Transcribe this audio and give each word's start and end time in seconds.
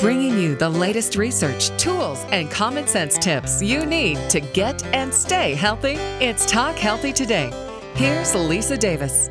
Bringing 0.00 0.38
you 0.38 0.54
the 0.54 0.68
latest 0.68 1.16
research, 1.16 1.70
tools, 1.78 2.24
and 2.30 2.50
common 2.50 2.86
sense 2.86 3.16
tips 3.16 3.62
you 3.62 3.86
need 3.86 4.18
to 4.30 4.40
get 4.40 4.84
and 4.86 5.12
stay 5.12 5.54
healthy. 5.54 5.94
It's 6.20 6.44
Talk 6.44 6.76
Healthy 6.76 7.12
Today. 7.12 7.50
Here's 7.94 8.34
Lisa 8.34 8.76
Davis. 8.76 9.30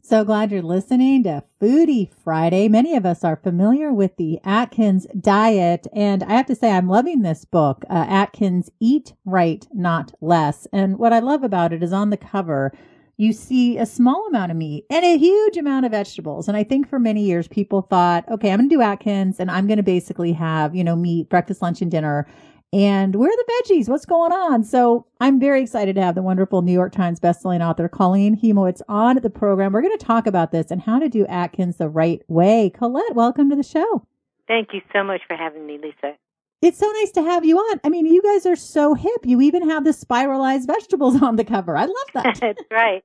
So 0.00 0.24
glad 0.24 0.50
you're 0.50 0.62
listening 0.62 1.24
to 1.24 1.44
Foodie 1.60 2.08
Friday. 2.24 2.66
Many 2.68 2.96
of 2.96 3.04
us 3.04 3.24
are 3.24 3.36
familiar 3.36 3.92
with 3.92 4.16
the 4.16 4.40
Atkins 4.42 5.06
diet, 5.20 5.86
and 5.92 6.22
I 6.22 6.32
have 6.32 6.46
to 6.46 6.54
say 6.54 6.70
I'm 6.70 6.88
loving 6.88 7.20
this 7.20 7.44
book, 7.44 7.84
uh, 7.90 8.06
Atkins 8.08 8.70
Eat 8.80 9.12
Right, 9.26 9.66
Not 9.74 10.14
Less. 10.22 10.66
And 10.72 10.98
what 10.98 11.12
I 11.12 11.18
love 11.18 11.42
about 11.42 11.74
it 11.74 11.82
is 11.82 11.92
on 11.92 12.08
the 12.08 12.16
cover, 12.16 12.72
you 13.18 13.32
see 13.32 13.76
a 13.76 13.84
small 13.84 14.26
amount 14.28 14.52
of 14.52 14.56
meat 14.56 14.86
and 14.88 15.04
a 15.04 15.18
huge 15.18 15.56
amount 15.56 15.84
of 15.84 15.90
vegetables. 15.90 16.46
And 16.46 16.56
I 16.56 16.62
think 16.62 16.88
for 16.88 17.00
many 17.00 17.24
years 17.24 17.48
people 17.48 17.82
thought, 17.82 18.24
okay, 18.30 18.52
I'm 18.52 18.60
going 18.60 18.70
to 18.70 18.74
do 18.76 18.80
Atkins 18.80 19.40
and 19.40 19.50
I'm 19.50 19.66
going 19.66 19.78
to 19.78 19.82
basically 19.82 20.32
have, 20.32 20.74
you 20.74 20.84
know, 20.84 20.94
meat, 20.94 21.28
breakfast, 21.28 21.60
lunch, 21.60 21.82
and 21.82 21.90
dinner. 21.90 22.28
And 22.72 23.16
where 23.16 23.28
are 23.28 23.36
the 23.36 23.74
veggies? 23.74 23.88
What's 23.88 24.06
going 24.06 24.30
on? 24.30 24.62
So 24.62 25.06
I'm 25.20 25.40
very 25.40 25.62
excited 25.62 25.96
to 25.96 26.02
have 26.02 26.14
the 26.14 26.22
wonderful 26.22 26.62
New 26.62 26.72
York 26.72 26.92
Times 26.92 27.18
bestselling 27.18 27.66
author 27.66 27.88
Colette 27.88 28.40
Heimowitz 28.40 28.82
on 28.88 29.16
the 29.16 29.30
program. 29.30 29.72
We're 29.72 29.82
going 29.82 29.98
to 29.98 30.04
talk 30.04 30.28
about 30.28 30.52
this 30.52 30.70
and 30.70 30.80
how 30.80 31.00
to 31.00 31.08
do 31.08 31.26
Atkins 31.26 31.78
the 31.78 31.88
right 31.88 32.22
way. 32.28 32.70
Colette, 32.70 33.14
welcome 33.14 33.50
to 33.50 33.56
the 33.56 33.64
show. 33.64 34.06
Thank 34.46 34.68
you 34.72 34.80
so 34.92 35.02
much 35.02 35.22
for 35.26 35.36
having 35.36 35.66
me, 35.66 35.78
Lisa. 35.82 36.16
It's 36.60 36.78
so 36.78 36.90
nice 36.90 37.12
to 37.12 37.22
have 37.22 37.44
you 37.44 37.56
on. 37.58 37.80
I 37.84 37.88
mean, 37.88 38.06
you 38.06 38.20
guys 38.22 38.44
are 38.44 38.56
so 38.56 38.94
hip. 38.94 39.24
You 39.24 39.40
even 39.40 39.68
have 39.68 39.84
the 39.84 39.92
spiralized 39.92 40.66
vegetables 40.66 41.20
on 41.22 41.36
the 41.36 41.44
cover. 41.44 41.76
I 41.76 41.86
love 41.86 42.08
that. 42.14 42.38
That's 42.40 42.62
right. 42.70 43.02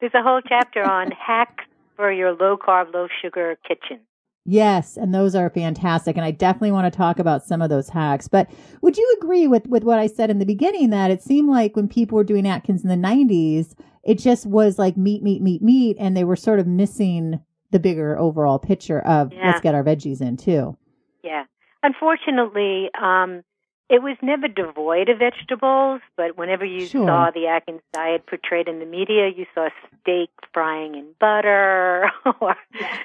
There's 0.00 0.14
a 0.14 0.22
whole 0.22 0.40
chapter 0.46 0.82
on 0.82 1.10
hacks 1.26 1.64
for 1.96 2.12
your 2.12 2.32
low 2.32 2.56
carb, 2.56 2.94
low 2.94 3.08
sugar 3.22 3.56
kitchen. 3.66 4.00
Yes, 4.46 4.96
and 4.96 5.14
those 5.14 5.34
are 5.34 5.50
fantastic. 5.50 6.16
And 6.16 6.24
I 6.24 6.30
definitely 6.30 6.72
want 6.72 6.90
to 6.92 6.96
talk 6.96 7.18
about 7.18 7.44
some 7.44 7.60
of 7.60 7.68
those 7.68 7.90
hacks. 7.90 8.26
But 8.26 8.50
would 8.80 8.96
you 8.96 9.16
agree 9.20 9.46
with, 9.46 9.66
with 9.66 9.84
what 9.84 9.98
I 9.98 10.06
said 10.06 10.30
in 10.30 10.38
the 10.38 10.46
beginning 10.46 10.90
that 10.90 11.10
it 11.10 11.22
seemed 11.22 11.50
like 11.50 11.76
when 11.76 11.88
people 11.88 12.16
were 12.16 12.24
doing 12.24 12.48
Atkins 12.48 12.82
in 12.82 12.88
the 12.88 12.96
90s, 12.96 13.74
it 14.02 14.18
just 14.18 14.46
was 14.46 14.78
like 14.78 14.96
meat, 14.96 15.22
meat, 15.22 15.42
meat, 15.42 15.62
meat, 15.62 15.96
and 16.00 16.16
they 16.16 16.24
were 16.24 16.36
sort 16.36 16.58
of 16.58 16.66
missing 16.66 17.40
the 17.70 17.78
bigger 17.78 18.18
overall 18.18 18.58
picture 18.58 19.00
of 19.00 19.32
yeah. 19.32 19.48
let's 19.48 19.60
get 19.60 19.74
our 19.74 19.84
veggies 19.84 20.20
in 20.20 20.36
too. 20.36 20.76
Yeah. 21.22 21.44
Unfortunately, 21.82 22.90
um, 23.00 23.42
it 23.90 24.02
was 24.02 24.16
never 24.22 24.46
devoid 24.46 25.08
of 25.08 25.18
vegetables, 25.18 26.00
but 26.16 26.38
whenever 26.38 26.64
you 26.64 26.86
sure. 26.86 27.06
saw 27.06 27.30
the 27.32 27.48
Atkins 27.48 27.82
diet 27.92 28.24
portrayed 28.24 28.68
in 28.68 28.78
the 28.78 28.86
media, 28.86 29.28
you 29.36 29.46
saw 29.52 29.68
steak 30.00 30.30
frying 30.54 30.94
in 30.94 31.08
butter, 31.18 32.08
or 32.40 32.56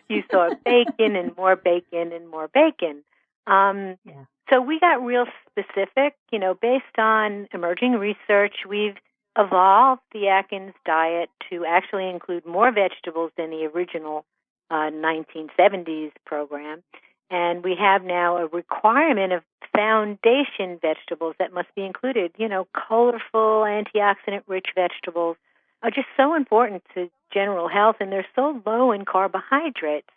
you 0.08 0.23
saw 0.31 0.50
bacon 0.63 1.16
and 1.16 1.36
more 1.36 1.56
bacon 1.56 2.11
and 2.13 2.30
more 2.30 2.47
bacon. 2.47 3.03
Um, 3.47 3.97
yeah. 4.06 4.25
So 4.52 4.61
we 4.61 4.80
got 4.80 5.03
real 5.03 5.25
specific, 5.50 6.16
you 6.31 6.38
know, 6.38 6.53
based 6.53 7.00
on 7.00 7.47
emerging 7.52 7.94
research. 7.94 8.58
We've 8.69 8.95
evolved 9.36 10.02
the 10.13 10.28
Atkins 10.28 10.73
diet 10.86 11.31
to 11.50 11.66
actually 11.66 12.09
include 12.09 12.45
more 12.45 12.72
vegetables 12.72 13.31
than 13.38 13.50
the 13.50 13.66
original 13.73 14.23
uh, 14.69 14.91
1970s 14.91 16.11
program. 16.25 16.83
And 17.30 17.64
we 17.64 17.76
have 17.80 18.04
now 18.04 18.38
a 18.38 18.48
requirement 18.48 19.34
of 19.34 19.42
foundation 19.76 20.80
vegetables 20.81 21.36
that 21.40 21.54
must 21.54 21.73
be 21.76 21.84
included. 21.84 22.31
You 22.38 22.48
know, 22.48 22.68
colorful, 22.73 23.64
antioxidant 23.66 24.44
rich 24.48 24.68
vegetables 24.76 25.38
are 25.81 25.92
just 25.92 26.08
so 26.16 26.36
important 26.36 26.84
to 26.94 27.09
general 27.34 27.68
health 27.68 27.98
and 28.00 28.12
they're 28.12 28.28
so 28.36 28.62
low 28.66 28.92
in 28.92 29.06
carbohydrates 29.06 30.08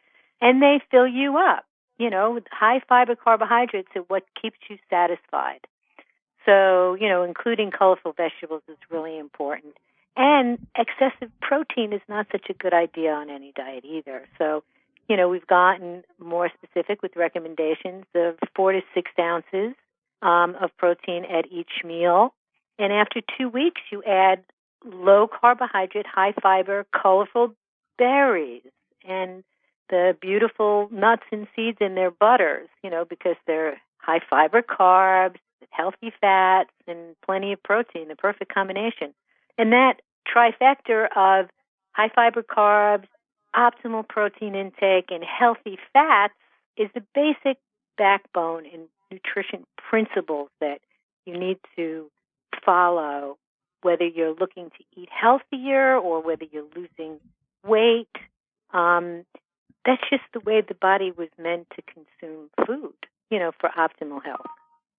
and 0.40 0.62
they 0.62 0.80
fill 0.90 1.06
you 1.06 1.38
up. 1.38 1.64
You 1.98 2.10
know, 2.10 2.38
high 2.50 2.80
fiber 2.88 3.16
carbohydrates 3.16 3.88
are 3.96 4.02
what 4.02 4.24
keeps 4.40 4.58
you 4.68 4.78
satisfied. 4.88 5.66
So, 6.46 6.94
you 6.94 7.08
know, 7.08 7.24
including 7.24 7.70
colorful 7.70 8.12
vegetables 8.12 8.62
is 8.68 8.76
really 8.90 9.18
important. 9.18 9.74
And 10.16 10.58
excessive 10.76 11.30
protein 11.40 11.92
is 11.92 12.00
not 12.08 12.26
such 12.30 12.46
a 12.48 12.54
good 12.54 12.72
idea 12.72 13.12
on 13.12 13.30
any 13.30 13.52
diet 13.54 13.84
either. 13.84 14.26
So, 14.38 14.62
you 15.08 15.16
know, 15.16 15.28
we've 15.28 15.46
gotten 15.46 16.04
more 16.18 16.50
specific 16.62 17.02
with 17.02 17.16
recommendations 17.16 18.04
of 18.14 18.36
four 18.54 18.72
to 18.72 18.80
six 18.94 19.10
ounces 19.18 19.74
um, 20.22 20.56
of 20.60 20.70
protein 20.76 21.24
at 21.24 21.50
each 21.50 21.82
meal. 21.84 22.34
And 22.78 22.92
after 22.92 23.20
two 23.36 23.48
weeks, 23.48 23.80
you 23.90 24.02
add 24.04 24.44
low 24.84 25.28
carbohydrate, 25.28 26.06
high 26.06 26.34
fiber, 26.40 26.86
colorful 26.92 27.54
berries 27.96 28.62
and 29.06 29.42
the 29.90 30.16
beautiful 30.20 30.88
nuts 30.92 31.24
and 31.32 31.46
seeds 31.56 31.78
in 31.80 31.94
their 31.94 32.10
butters, 32.10 32.68
you 32.82 32.90
know, 32.90 33.04
because 33.04 33.36
they're 33.46 33.80
high 33.98 34.20
fiber 34.28 34.62
carbs, 34.62 35.36
healthy 35.70 36.12
fats, 36.20 36.70
and 36.86 37.16
plenty 37.24 37.52
of 37.52 37.62
protein, 37.62 38.08
the 38.08 38.16
perfect 38.16 38.52
combination. 38.52 39.14
And 39.56 39.72
that 39.72 40.00
trifecta 40.26 41.08
of 41.16 41.48
high 41.92 42.10
fiber 42.14 42.42
carbs, 42.42 43.06
optimal 43.58 44.08
protein 44.08 44.54
intake 44.54 45.10
and 45.10 45.24
healthy 45.24 45.78
fats 45.92 46.34
is 46.76 46.88
the 46.94 47.02
basic 47.14 47.58
backbone 47.96 48.64
in 48.64 48.82
nutrition 49.10 49.66
principles 49.76 50.48
that 50.60 50.78
you 51.26 51.38
need 51.38 51.58
to 51.76 52.10
follow, 52.64 53.36
whether 53.82 54.06
you're 54.06 54.34
looking 54.34 54.70
to 54.70 55.00
eat 55.00 55.08
healthier 55.10 55.96
or 55.96 56.22
whether 56.22 56.44
you're 56.50 56.68
losing 56.76 57.18
weight. 57.66 58.08
Um, 58.72 59.24
that's 59.84 60.02
just 60.08 60.22
the 60.32 60.40
way 60.40 60.60
the 60.60 60.74
body 60.74 61.10
was 61.10 61.28
meant 61.38 61.66
to 61.74 61.82
consume 61.82 62.50
food, 62.66 62.94
you 63.30 63.38
know, 63.38 63.52
for 63.58 63.70
optimal 63.70 64.24
health. 64.24 64.46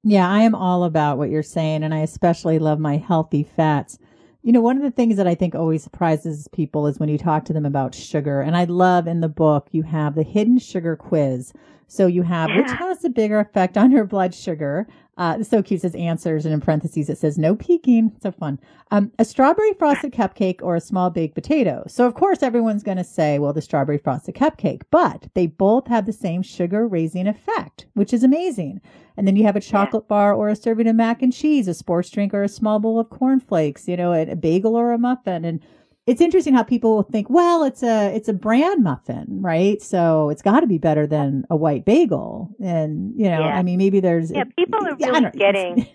Yeah, 0.04 0.30
I 0.30 0.42
am 0.42 0.56
all 0.56 0.84
about 0.84 1.18
what 1.18 1.30
you're 1.30 1.44
saying, 1.44 1.84
and 1.84 1.94
I 1.94 2.00
especially 2.00 2.58
love 2.58 2.80
my 2.80 2.98
healthy 2.98 3.44
fats. 3.44 4.00
You 4.42 4.54
know, 4.54 4.62
one 4.62 4.78
of 4.78 4.84
the 4.84 4.92
things 4.92 5.18
that 5.18 5.28
I 5.28 5.36
think 5.36 5.54
always 5.54 5.84
surprises 5.84 6.48
people 6.54 6.88
is 6.88 6.98
when 6.98 7.10
you 7.10 7.18
talk 7.18 7.44
to 7.46 7.54
them 7.54 7.66
about 7.66 7.94
sugar. 7.94 8.42
And 8.42 8.56
I 8.56 8.64
love 8.64 9.06
in 9.06 9.20
the 9.20 9.28
book, 9.28 9.68
you 9.72 9.84
have 9.84 10.16
the 10.16 10.24
hidden 10.24 10.60
sugar 10.60 10.96
quiz. 10.96 11.52
So 11.88 12.08
you 12.08 12.22
have 12.22 12.52
which 12.56 12.70
has 12.72 13.00
the 13.00 13.10
bigger 13.10 13.40
effect 13.40 13.76
on 13.76 13.92
your 13.92 14.06
blood 14.06 14.34
sugar? 14.34 14.88
Uh, 15.20 15.44
so 15.44 15.62
cute 15.62 15.82
says 15.82 15.94
answers, 15.96 16.46
and 16.46 16.54
in 16.54 16.62
parentheses 16.62 17.10
it 17.10 17.18
says 17.18 17.38
no 17.38 17.54
peeking. 17.54 18.12
So 18.24 18.32
fun. 18.32 18.58
Um, 18.90 19.12
a 19.20 19.26
strawberry 19.26 19.74
frosted 19.74 20.14
cupcake 20.14 20.62
or 20.64 20.76
a 20.78 20.82
small 20.82 21.10
baked 21.10 21.36
potato. 21.36 21.84
So 21.88 22.08
of 22.08 22.16
course 22.16 22.42
everyone's 22.42 22.84
going 22.84 22.98
to 22.98 23.04
say, 23.04 23.38
well, 23.38 23.52
the 23.52 23.62
strawberry 23.62 23.98
frosted 23.98 24.36
cupcake, 24.36 24.84
but 24.90 25.28
they 25.36 25.46
both 25.46 25.88
have 25.88 26.06
the 26.06 26.14
same 26.14 26.42
sugar 26.42 26.88
raising 26.88 27.28
effect, 27.28 27.86
which 27.94 28.14
is 28.14 28.24
amazing. 28.24 28.80
And 29.18 29.28
then 29.28 29.36
you 29.36 29.44
have 29.44 29.58
a 29.58 29.62
chocolate 29.62 30.06
yeah. 30.06 30.16
bar 30.16 30.34
or 30.34 30.48
a 30.48 30.56
serving 30.56 30.88
of 30.88 30.96
mac 30.96 31.22
and 31.22 31.34
cheese, 31.34 31.68
a 31.68 31.74
sports 31.74 32.10
drink 32.10 32.34
or 32.34 32.44
a 32.44 32.48
small 32.48 32.80
bowl 32.80 32.98
of 32.98 33.10
cornflakes, 33.10 33.90
you 33.90 33.98
know, 33.98 34.14
a, 34.14 34.22
a 34.22 34.36
bagel 34.38 34.78
or 34.78 34.94
a 34.94 34.98
muffin. 34.98 35.44
And 35.44 35.62
it's 36.10 36.22
interesting 36.22 36.54
how 36.54 36.64
people 36.64 36.96
will 36.96 37.04
think, 37.04 37.30
well, 37.30 37.64
it's 37.64 37.84
a 37.84 38.14
it's 38.16 38.28
a 38.28 38.34
bran 38.34 38.84
muffin, 38.84 39.26
right? 39.42 39.82
So 39.82 40.30
it's 40.30 40.42
got 40.42 40.62
to 40.62 40.68
be 40.68 40.78
better 40.78 41.06
than 41.06 41.46
a 41.50 41.56
white 41.56 41.86
bagel. 41.86 42.50
And 42.60 43.14
you 43.16 43.30
know, 43.30 43.42
yeah. 43.42 43.58
I 43.58 43.64
mean, 43.64 43.78
maybe 43.78 44.00
there's 44.00 44.32
yeah, 44.32 44.46
people 44.58 44.80
are 44.86 44.96
really 44.96 45.22
yeah, 45.22 45.30
getting. 45.32 45.88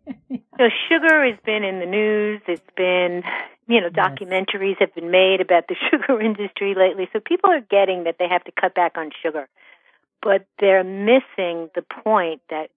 so 0.58 0.68
sugar 0.88 1.24
has 1.26 1.38
been 1.44 1.64
in 1.64 1.80
the 1.80 1.86
news. 1.86 2.40
It's 2.46 2.62
been 2.76 3.22
you 3.66 3.80
know 3.80 3.90
documentaries 3.90 4.76
yes. 4.78 4.80
have 4.80 4.94
been 4.94 5.10
made 5.10 5.40
about 5.40 5.68
the 5.68 5.76
sugar 5.90 6.20
industry 6.20 6.74
lately. 6.76 7.08
So 7.12 7.20
people 7.20 7.50
are 7.50 7.60
getting 7.60 8.04
that 8.04 8.16
they 8.18 8.28
have 8.28 8.44
to 8.44 8.52
cut 8.52 8.74
back 8.74 8.96
on 8.96 9.10
sugar 9.22 9.48
but 10.22 10.46
they're 10.58 10.84
missing 10.84 11.70
the 11.74 11.84
point 12.04 12.42
that 12.50 12.70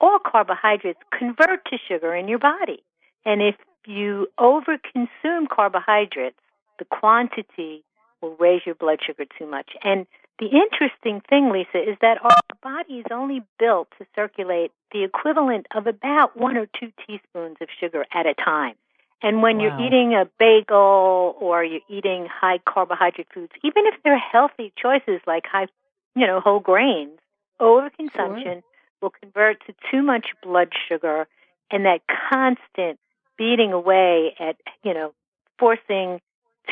all 0.00 0.18
carbohydrates 0.18 0.98
convert 1.16 1.64
to 1.66 1.78
sugar 1.88 2.14
in 2.14 2.28
your 2.28 2.38
body. 2.38 2.82
And 3.24 3.40
if 3.40 3.54
you 3.86 4.28
overconsume 4.38 5.48
carbohydrates, 5.50 6.38
the 6.78 6.84
quantity 6.84 7.84
will 8.20 8.36
raise 8.36 8.62
your 8.66 8.74
blood 8.74 9.00
sugar 9.04 9.24
too 9.38 9.46
much. 9.46 9.70
And 9.82 10.06
the 10.38 10.46
interesting 10.46 11.22
thing, 11.28 11.50
Lisa, 11.50 11.78
is 11.78 11.96
that 12.00 12.18
our 12.22 12.30
body 12.62 12.94
is 12.94 13.06
only 13.10 13.42
built 13.58 13.88
to 13.98 14.06
circulate 14.14 14.72
the 14.92 15.04
equivalent 15.04 15.66
of 15.74 15.86
about 15.86 16.36
one 16.36 16.56
or 16.56 16.66
two 16.66 16.92
teaspoons 17.06 17.56
of 17.60 17.68
sugar 17.80 18.04
at 18.12 18.26
a 18.26 18.34
time. 18.34 18.74
And 19.22 19.42
when 19.42 19.58
wow. 19.58 19.62
you're 19.62 19.86
eating 19.86 20.14
a 20.14 20.28
bagel 20.38 21.36
or 21.40 21.64
you're 21.64 21.80
eating 21.88 22.26
high 22.26 22.58
carbohydrate 22.66 23.28
foods, 23.32 23.52
even 23.62 23.84
if 23.86 23.94
they're 24.02 24.18
healthy 24.18 24.72
choices 24.76 25.20
like 25.26 25.44
high 25.46 25.68
you 26.16 26.26
know, 26.26 26.40
whole 26.40 26.60
grains, 26.60 27.18
overconsumption 27.60 28.42
sure. 28.44 28.62
will 29.02 29.10
convert 29.10 29.64
to 29.66 29.74
too 29.90 30.02
much 30.02 30.28
blood 30.42 30.68
sugar 30.88 31.26
and 31.70 31.84
that 31.86 32.00
constant 32.30 32.98
beating 33.36 33.72
away 33.72 34.34
at, 34.38 34.56
you 34.82 34.94
know, 34.94 35.12
forcing 35.58 36.20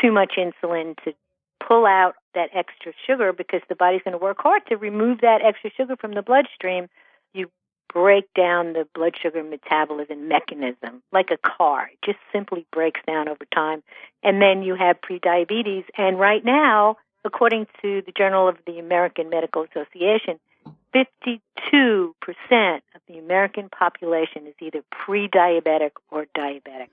too 0.00 0.12
much 0.12 0.34
insulin 0.38 0.96
to 1.04 1.12
pull 1.66 1.86
out 1.86 2.14
that 2.34 2.50
extra 2.54 2.92
sugar 3.06 3.32
because 3.32 3.60
the 3.68 3.74
body's 3.74 4.02
going 4.02 4.12
to 4.12 4.22
work 4.22 4.38
hard 4.40 4.62
to 4.68 4.76
remove 4.76 5.20
that 5.20 5.40
extra 5.44 5.70
sugar 5.76 5.96
from 5.96 6.12
the 6.14 6.22
bloodstream. 6.22 6.88
You 7.34 7.50
break 7.92 8.32
down 8.34 8.72
the 8.72 8.86
blood 8.94 9.14
sugar 9.20 9.42
metabolism 9.42 10.28
mechanism 10.28 11.02
like 11.12 11.30
a 11.30 11.36
car. 11.36 11.90
It 11.92 11.98
just 12.04 12.18
simply 12.32 12.66
breaks 12.72 13.00
down 13.06 13.28
over 13.28 13.44
time. 13.54 13.82
And 14.22 14.40
then 14.40 14.62
you 14.62 14.74
have 14.74 14.96
prediabetes. 15.00 15.84
And 15.96 16.18
right 16.18 16.44
now, 16.44 16.96
according 17.24 17.66
to 17.82 18.02
the 18.04 18.12
Journal 18.12 18.48
of 18.48 18.56
the 18.66 18.78
American 18.78 19.28
Medical 19.28 19.64
Association, 19.64 20.40
52% 20.94 21.40
of 22.94 23.00
the 23.08 23.18
American 23.18 23.68
population 23.68 24.46
is 24.46 24.54
either 24.60 24.82
pre 24.90 25.28
diabetic 25.28 25.92
or 26.10 26.26
diabetic, 26.36 26.88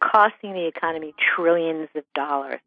costing 0.00 0.52
the 0.52 0.66
economy 0.66 1.14
trillions 1.34 1.88
of 1.94 2.04
dollars. 2.14 2.60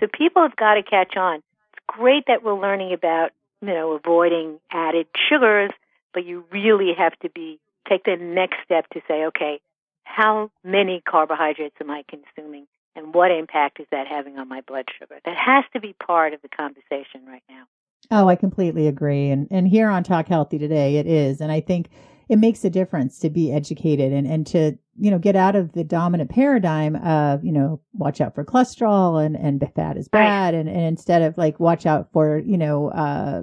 So 0.00 0.06
people 0.06 0.42
have 0.42 0.56
got 0.56 0.74
to 0.74 0.82
catch 0.82 1.16
on. 1.16 1.36
It's 1.36 1.82
great 1.86 2.24
that 2.26 2.42
we're 2.42 2.60
learning 2.60 2.92
about, 2.92 3.32
you 3.60 3.68
know, 3.68 3.92
avoiding 3.92 4.58
added 4.70 5.06
sugars, 5.28 5.70
but 6.12 6.24
you 6.24 6.44
really 6.50 6.92
have 6.96 7.16
to 7.20 7.30
be 7.30 7.60
take 7.88 8.04
the 8.04 8.16
next 8.16 8.56
step 8.64 8.88
to 8.90 9.00
say, 9.06 9.26
okay, 9.26 9.60
how 10.04 10.50
many 10.62 11.02
carbohydrates 11.06 11.76
am 11.80 11.90
I 11.90 12.02
consuming 12.08 12.66
and 12.96 13.12
what 13.12 13.30
impact 13.30 13.80
is 13.80 13.86
that 13.90 14.06
having 14.06 14.38
on 14.38 14.48
my 14.48 14.60
blood 14.60 14.86
sugar? 14.98 15.18
That 15.24 15.36
has 15.36 15.64
to 15.72 15.80
be 15.80 15.92
part 15.94 16.32
of 16.32 16.42
the 16.42 16.48
conversation 16.48 17.26
right 17.26 17.42
now. 17.48 17.64
Oh, 18.10 18.28
I 18.28 18.36
completely 18.36 18.86
agree. 18.86 19.30
And 19.30 19.48
and 19.50 19.68
here 19.68 19.88
on 19.88 20.04
Talk 20.04 20.28
Healthy 20.28 20.58
today 20.58 20.96
it 20.96 21.06
is. 21.06 21.40
And 21.40 21.50
I 21.50 21.60
think 21.60 21.88
it 22.28 22.36
makes 22.36 22.64
a 22.64 22.70
difference 22.70 23.18
to 23.18 23.30
be 23.30 23.52
educated 23.52 24.12
and, 24.12 24.26
and 24.26 24.46
to, 24.46 24.78
you 24.98 25.10
know, 25.10 25.18
get 25.18 25.36
out 25.36 25.56
of 25.56 25.72
the 25.72 25.84
dominant 25.84 26.30
paradigm 26.30 26.96
of, 26.96 27.44
you 27.44 27.52
know, 27.52 27.80
watch 27.92 28.20
out 28.20 28.34
for 28.34 28.44
cholesterol 28.44 29.24
and, 29.24 29.36
and 29.36 29.62
fat 29.74 29.96
is 29.96 30.08
bad. 30.08 30.54
Right. 30.54 30.60
And, 30.60 30.68
and 30.68 30.80
instead 30.80 31.22
of 31.22 31.36
like, 31.36 31.60
watch 31.60 31.84
out 31.84 32.08
for, 32.12 32.38
you 32.38 32.56
know, 32.56 32.88
uh, 32.88 33.42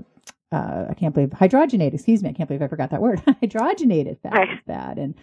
uh, 0.52 0.86
I 0.90 0.94
can't 0.96 1.14
believe 1.14 1.30
hydrogenated, 1.30 1.94
excuse 1.94 2.24
me. 2.24 2.30
I 2.30 2.34
can't 2.34 2.48
believe 2.48 2.62
I 2.62 2.68
forgot 2.68 2.90
that 2.90 3.02
word. 3.02 3.22
hydrogenated 3.28 4.20
fat 4.22 4.34
right. 4.34 4.50
is 4.52 4.60
bad. 4.66 4.98
And, 4.98 5.16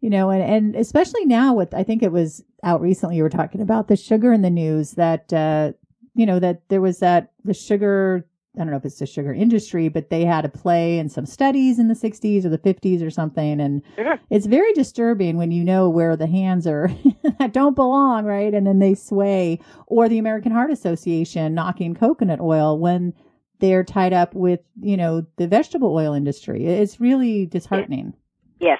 you 0.00 0.10
know, 0.10 0.30
and, 0.30 0.42
and 0.42 0.76
especially 0.76 1.26
now 1.26 1.54
with, 1.54 1.74
I 1.74 1.82
think 1.82 2.02
it 2.02 2.12
was 2.12 2.42
out 2.62 2.80
recently, 2.80 3.16
you 3.16 3.22
were 3.22 3.30
talking 3.30 3.60
about 3.60 3.88
the 3.88 3.96
sugar 3.96 4.32
in 4.32 4.42
the 4.42 4.50
news 4.50 4.92
that, 4.92 5.32
uh, 5.32 5.72
you 6.14 6.26
know, 6.26 6.38
that 6.38 6.68
there 6.68 6.80
was 6.80 7.00
that 7.00 7.32
the 7.44 7.54
sugar 7.54 8.26
I 8.56 8.60
don't 8.60 8.70
know 8.70 8.76
if 8.76 8.84
it's 8.84 9.00
the 9.00 9.06
sugar 9.06 9.34
industry, 9.34 9.88
but 9.88 10.10
they 10.10 10.24
had 10.24 10.44
a 10.44 10.48
play 10.48 10.98
in 10.98 11.08
some 11.08 11.26
studies 11.26 11.80
in 11.80 11.88
the 11.88 11.94
60s 11.94 12.44
or 12.44 12.48
the 12.48 12.58
50s 12.58 13.04
or 13.04 13.10
something. 13.10 13.60
And 13.60 13.82
sure. 13.96 14.18
it's 14.30 14.46
very 14.46 14.72
disturbing 14.74 15.36
when 15.36 15.50
you 15.50 15.64
know 15.64 15.88
where 15.88 16.16
the 16.16 16.28
hands 16.28 16.66
are 16.66 16.88
that 17.38 17.52
don't 17.52 17.74
belong, 17.74 18.24
right? 18.24 18.54
And 18.54 18.64
then 18.66 18.78
they 18.78 18.94
sway. 18.94 19.58
Or 19.88 20.08
the 20.08 20.18
American 20.18 20.52
Heart 20.52 20.70
Association 20.70 21.54
knocking 21.54 21.94
coconut 21.94 22.40
oil 22.40 22.78
when 22.78 23.12
they're 23.58 23.82
tied 23.82 24.12
up 24.12 24.34
with, 24.34 24.60
you 24.80 24.96
know, 24.96 25.26
the 25.36 25.48
vegetable 25.48 25.92
oil 25.92 26.14
industry. 26.14 26.66
It's 26.66 27.00
really 27.00 27.46
disheartening. 27.46 28.14
Yes. 28.60 28.78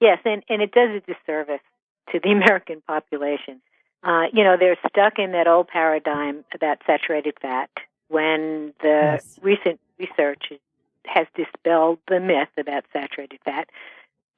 Yes. 0.00 0.18
And, 0.24 0.44
and 0.48 0.62
it 0.62 0.70
does 0.70 0.90
a 0.90 1.00
disservice 1.00 1.62
to 2.12 2.20
the 2.22 2.30
American 2.30 2.80
population. 2.86 3.60
Uh, 4.04 4.26
you 4.32 4.44
know, 4.44 4.56
they're 4.56 4.78
stuck 4.88 5.18
in 5.18 5.32
that 5.32 5.48
old 5.48 5.66
paradigm 5.66 6.44
about 6.54 6.78
saturated 6.86 7.34
fat 7.42 7.70
when 8.08 8.74
the 8.80 9.18
yes. 9.18 9.38
recent 9.42 9.80
research 9.98 10.52
has 11.06 11.26
dispelled 11.34 11.98
the 12.08 12.20
myth 12.20 12.48
about 12.58 12.84
saturated 12.92 13.38
fat. 13.44 13.68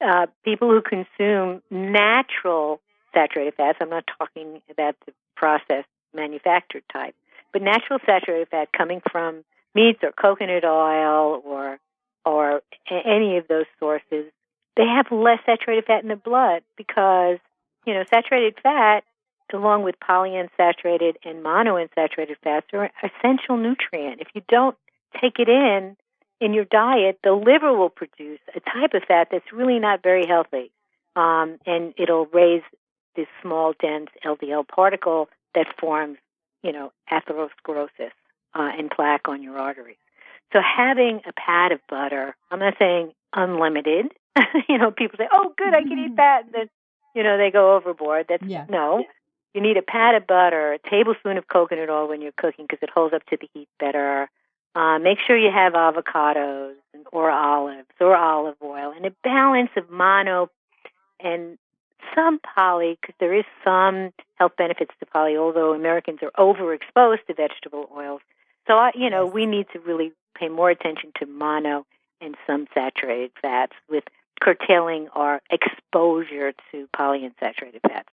Uh, 0.01 0.27
people 0.45 0.69
who 0.69 0.81
consume 0.81 1.61
natural 1.69 2.79
saturated 3.13 3.55
fats, 3.55 3.79
I'm 3.81 3.89
not 3.89 4.05
talking 4.17 4.61
about 4.69 4.95
the 5.05 5.13
processed 5.35 5.87
manufactured 6.13 6.83
type, 6.91 7.15
but 7.51 7.61
natural 7.61 7.99
saturated 8.05 8.47
fat 8.49 8.71
coming 8.71 9.01
from 9.11 9.43
meats 9.75 9.99
or 10.03 10.11
coconut 10.11 10.63
oil 10.63 11.41
or 11.43 11.79
or 12.25 12.61
any 12.89 13.37
of 13.37 13.47
those 13.47 13.65
sources, 13.79 14.25
they 14.75 14.85
have 14.85 15.11
less 15.11 15.39
saturated 15.45 15.85
fat 15.85 16.03
in 16.03 16.09
the 16.09 16.15
blood 16.15 16.63
because 16.77 17.37
you 17.85 17.93
know 17.93 18.03
saturated 18.09 18.55
fat 18.61 19.03
along 19.53 19.83
with 19.83 19.95
polyunsaturated 19.99 21.15
and 21.23 21.43
monounsaturated 21.43 22.37
fats, 22.43 22.67
are 22.73 22.85
an 22.85 22.91
essential 23.03 23.57
nutrient. 23.57 24.21
If 24.21 24.27
you 24.33 24.41
don't 24.47 24.77
take 25.21 25.39
it 25.39 25.49
in 25.49 25.95
in 26.39 26.53
your 26.53 26.65
diet, 26.65 27.19
the 27.23 27.33
liver 27.33 27.73
will 27.73 27.89
produce 27.89 28.39
a 28.55 28.59
type 28.61 28.93
of 28.93 29.03
fat 29.07 29.27
that's 29.31 29.51
really 29.51 29.79
not 29.79 30.01
very 30.01 30.25
healthy, 30.25 30.71
um, 31.15 31.57
and 31.65 31.93
it'll 31.97 32.27
raise 32.27 32.63
this 33.15 33.27
small, 33.41 33.73
dense 33.81 34.09
LDL 34.25 34.67
particle 34.67 35.29
that 35.55 35.67
forms, 35.79 36.17
you 36.63 36.71
know, 36.71 36.91
atherosclerosis 37.11 38.11
uh, 38.53 38.71
and 38.77 38.89
plaque 38.89 39.27
on 39.27 39.43
your 39.43 39.57
arteries. 39.57 39.97
So 40.53 40.59
having 40.61 41.21
a 41.27 41.33
pat 41.33 41.71
of 41.71 41.79
butter, 41.89 42.35
I'm 42.49 42.59
not 42.59 42.75
saying 42.79 43.11
unlimited. 43.33 44.07
you 44.69 44.77
know, 44.77 44.91
people 44.91 45.17
say, 45.17 45.27
"Oh, 45.31 45.53
good, 45.57 45.73
I 45.73 45.81
can 45.81 45.91
eat 45.91 46.05
mm-hmm. 46.07 46.15
that," 46.15 46.45
and 46.45 46.53
then 46.53 46.69
you 47.13 47.23
know 47.23 47.37
they 47.37 47.51
go 47.51 47.75
overboard. 47.75 48.27
That's 48.29 48.43
yeah. 48.43 48.65
no. 48.69 49.03
You 49.53 49.61
need 49.61 49.77
a 49.77 49.81
pat 49.81 50.15
of 50.15 50.27
butter, 50.27 50.73
a 50.73 50.89
tablespoon 50.89 51.37
of 51.37 51.47
coconut 51.47 51.89
oil 51.89 52.07
when 52.07 52.21
you're 52.21 52.31
cooking 52.31 52.65
because 52.65 52.83
it 52.83 52.89
holds 52.89 53.13
up 53.13 53.25
to 53.27 53.37
the 53.37 53.49
heat 53.53 53.67
better. 53.79 54.29
Uh, 54.75 54.99
make 54.99 55.17
sure 55.25 55.35
you 55.35 55.51
have 55.51 55.73
avocados 55.73 56.73
or 57.11 57.31
olives 57.31 57.87
or 57.99 58.15
olive 58.15 58.55
oil 58.63 58.93
and 58.95 59.05
a 59.05 59.11
balance 59.23 59.71
of 59.75 59.89
mono 59.89 60.49
and 61.19 61.57
some 62.15 62.39
poly 62.39 62.97
because 63.01 63.15
there 63.19 63.33
is 63.33 63.45
some 63.63 64.11
health 64.35 64.53
benefits 64.57 64.91
to 64.99 65.05
poly, 65.05 65.37
although 65.37 65.73
Americans 65.73 66.19
are 66.21 66.31
overexposed 66.31 67.25
to 67.27 67.33
vegetable 67.33 67.89
oils. 67.95 68.21
So, 68.67 68.73
I, 68.73 68.91
you 68.95 69.09
know, 69.09 69.25
we 69.25 69.45
need 69.45 69.67
to 69.73 69.79
really 69.79 70.11
pay 70.35 70.47
more 70.47 70.69
attention 70.69 71.11
to 71.19 71.25
mono 71.25 71.85
and 72.21 72.35
some 72.45 72.67
saturated 72.73 73.31
fats 73.41 73.73
with 73.89 74.03
curtailing 74.39 75.09
our 75.13 75.41
exposure 75.49 76.53
to 76.71 76.87
polyunsaturated 76.95 77.81
fats. 77.81 78.09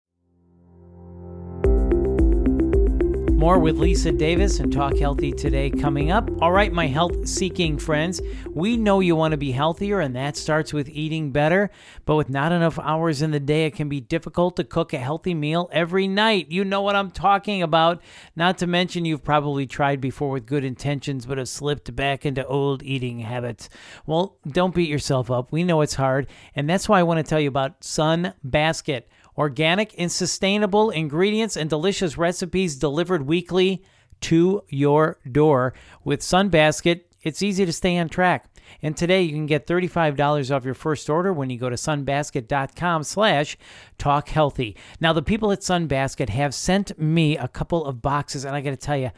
More 3.37 3.59
with 3.59 3.77
Lisa 3.77 4.13
Davis 4.13 4.61
and 4.61 4.73
Talk 4.73 4.97
Healthy 4.97 5.33
today 5.33 5.69
coming 5.69 6.11
up. 6.11 6.31
All 6.41 6.53
right, 6.53 6.73
my 6.73 6.87
health 6.87 7.29
seeking 7.29 7.77
friends, 7.77 8.23
we 8.49 8.79
know 8.79 9.01
you 9.01 9.15
want 9.15 9.33
to 9.33 9.37
be 9.37 9.53
healthier, 9.53 10.01
and 10.01 10.17
that 10.17 10.39
starts 10.39 10.73
with 10.73 10.89
eating 10.89 11.33
better. 11.33 11.71
But 12.07 12.17
with 12.17 12.31
not 12.31 12.51
enough 12.51 12.79
hours 12.79 13.21
in 13.21 13.33
the 13.33 13.39
day, 13.39 13.67
it 13.67 13.75
can 13.75 13.91
be 13.91 14.01
difficult 14.01 14.57
to 14.57 14.65
cook 14.65 14.95
a 14.95 14.99
healthy 14.99 15.35
meal 15.35 15.69
every 15.71 16.09
night. 16.09 16.51
You 16.51 16.65
know 16.65 16.81
what 16.81 16.97
I'm 16.97 17.11
talking 17.11 17.63
about. 17.63 18.01
Not 18.37 18.57
to 18.59 18.67
mention, 18.67 19.05
you've 19.05 19.23
probably 19.23 19.67
tried 19.67 20.01
before 20.01 20.31
with 20.31 20.47
good 20.47 20.65
intentions, 20.65 21.27
but 21.27 21.37
have 21.37 21.51
slipped 21.51 21.95
back 21.95 22.25
into 22.25 22.47
old 22.47 22.83
eating 22.83 23.19
habits. 23.19 23.69
Well, 24.07 24.39
don't 24.49 24.75
beat 24.75 24.89
yourself 24.89 25.31
up. 25.31 25.53
We 25.53 25.63
know 25.63 25.83
it's 25.83 25.97
hard, 25.97 26.27
and 26.55 26.71
that's 26.71 26.89
why 26.89 27.01
I 27.01 27.03
want 27.03 27.19
to 27.19 27.29
tell 27.31 27.41
you 27.41 27.49
about 27.49 27.85
Sun 27.85 28.33
Basket 28.43 29.11
organic 29.37 29.95
and 29.99 30.11
sustainable 30.11 30.91
ingredients 30.91 31.57
and 31.57 31.69
delicious 31.69 32.17
recipes 32.17 32.77
delivered 32.77 33.27
weekly 33.27 33.83
to 34.21 34.63
your 34.69 35.19
door. 35.31 35.75
With 36.05 36.21
Sunbasket, 36.21 37.03
it's 37.23 37.43
easy 37.43 37.67
to 37.67 37.73
stay 37.73 37.99
on 37.99 38.09
track. 38.09 38.47
And 38.83 38.97
today 38.97 39.23
you 39.23 39.33
can 39.33 39.47
get 39.47 39.67
$35 39.67 40.55
off 40.55 40.65
your 40.65 40.75
first 40.75 41.09
order 41.09 41.33
when 41.33 41.51
you 41.51 41.59
go 41.59 41.71
to 41.71 41.77
sunbasket.com 41.77 43.03
slash 43.05 43.57
talk 43.99 44.29
healthy. 44.29 44.77
Now 45.01 45.13
the 45.13 45.23
people 45.23 45.53
at 45.53 45.61
Sunbasket 45.61 46.29
have 46.31 46.55
sent 46.55 46.99
me 46.99 47.37
a 47.37 47.49
couple 47.49 47.85
of 47.85 48.03
boxes 48.03 48.45
and 48.45 48.57
I 48.57 48.61
got 48.61 48.71
to 48.71 48.77
tell 48.77 48.97
you, 48.97 49.11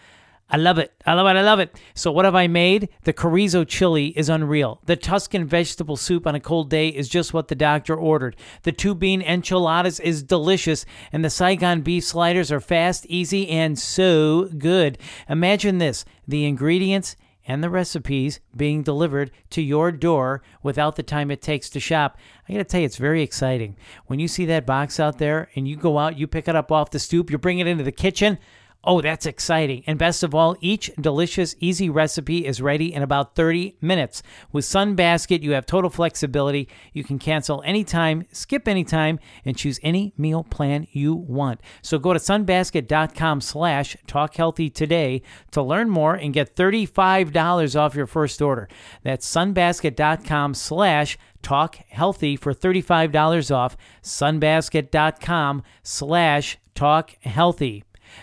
I 0.51 0.57
love 0.57 0.79
it. 0.79 0.93
I 1.05 1.13
love 1.13 1.27
it. 1.27 1.39
I 1.39 1.43
love 1.43 1.61
it. 1.61 1.79
So, 1.95 2.11
what 2.11 2.25
have 2.25 2.35
I 2.35 2.47
made? 2.47 2.89
The 3.05 3.13
chorizo 3.13 3.69
chili 3.69 4.09
is 4.17 4.31
unreal. 4.31 4.81
The 4.87 4.97
Tuscan 4.97 5.47
vegetable 5.47 5.97
soup 5.97 6.27
on 6.27 6.35
a 6.35 6.41
cold 6.41 6.71
day 6.71 6.89
is 6.89 7.09
just 7.09 7.35
what 7.35 7.49
the 7.49 7.55
doctor 7.55 7.95
ordered. 7.95 8.35
The 8.63 8.73
two 8.73 8.95
bean 8.95 9.21
enchiladas 9.21 10.01
is 10.01 10.23
delicious, 10.23 10.87
and 11.13 11.23
the 11.23 11.31
Saigon 11.31 11.83
beef 11.83 12.05
sliders 12.05 12.51
are 12.51 12.61
fast, 12.61 13.05
easy, 13.07 13.49
and 13.51 13.79
so 13.79 14.47
good. 14.57 14.97
Imagine 15.29 15.79
this 15.79 16.07
the 16.27 16.47
ingredients 16.47 17.17
and 17.49 17.65
the 17.65 17.71
recipes 17.71 18.41
being 18.55 18.83
delivered 18.83 19.31
to 19.51 19.63
your 19.63 19.91
door 19.91 20.43
without 20.63 20.97
the 20.97 21.03
time 21.03 21.31
it 21.31 21.43
takes 21.43 21.71
to 21.71 21.81
shop. 21.81 22.19
I 22.49 22.53
got 22.53 22.59
to 22.59 22.65
tell 22.65 22.81
you, 22.81 22.87
it's 22.87 22.99
very 22.99 23.23
exciting. 23.23 23.77
When 24.07 24.19
you 24.19 24.29
see 24.29 24.45
that 24.47 24.67
box 24.67 25.01
out 25.01 25.19
there 25.19 25.49
and 25.57 25.67
you 25.67 25.75
go 25.75 25.99
out, 25.99 26.19
you 26.19 26.27
pick 26.27 26.47
it 26.47 26.55
up 26.55 26.71
off 26.71 26.91
the 26.91 26.99
stoop, 26.99 27.31
you 27.31 27.39
bring 27.39 27.59
it 27.59 27.67
into 27.67 27.85
the 27.85 27.91
kitchen. 27.93 28.39
Oh, 28.85 29.01
that's 29.01 29.27
exciting. 29.27 29.83
And 29.89 29.99
best 29.99 30.23
of 30.23 30.37
all, 30.37 30.57
each 30.61 30.91
delicious, 31.01 31.57
easy 31.59 31.91
recipe 31.91 32.47
is 32.47 32.63
ready 32.63 32.95
in 32.95 33.03
about 33.03 33.35
30 33.35 33.77
minutes. 33.81 34.23
With 34.53 34.65
Sunbasket, 34.65 35.43
you 35.43 35.53
have 35.53 35.67
total 35.67 35.91
flexibility. 35.91 36.69
You 36.93 37.03
can 37.03 37.19
cancel 37.19 37.61
anytime, 37.67 38.25
skip 38.33 38.69
anytime, 38.69 39.19
and 39.45 39.57
choose 39.57 39.81
any 39.83 40.15
meal 40.17 40.45
plan 40.45 40.87
you 40.93 41.13
want. 41.13 41.61
So 41.83 41.99
go 41.99 42.13
to 42.13 42.21
sunbasket.com 42.21 43.41
slash 43.41 43.97
talkhealthy 44.07 44.73
today 44.73 45.23
to 45.51 45.61
learn 45.61 45.91
more 45.91 46.15
and 46.15 46.33
get 46.33 46.55
$35 46.55 47.79
off 47.79 47.97
your 47.97 48.07
first 48.07 48.41
order. 48.41 48.69
That's 49.03 49.29
sunbasket.com 49.29 50.55
slash 50.55 51.19
talk 51.43 51.77
healthy 51.89 52.37
for 52.37 52.55
$35 52.55 53.55
off. 53.55 53.77
Sunbasket.com 54.05 55.63
slash 55.83 56.59
talk 56.77 57.17
healthy. 57.23 57.83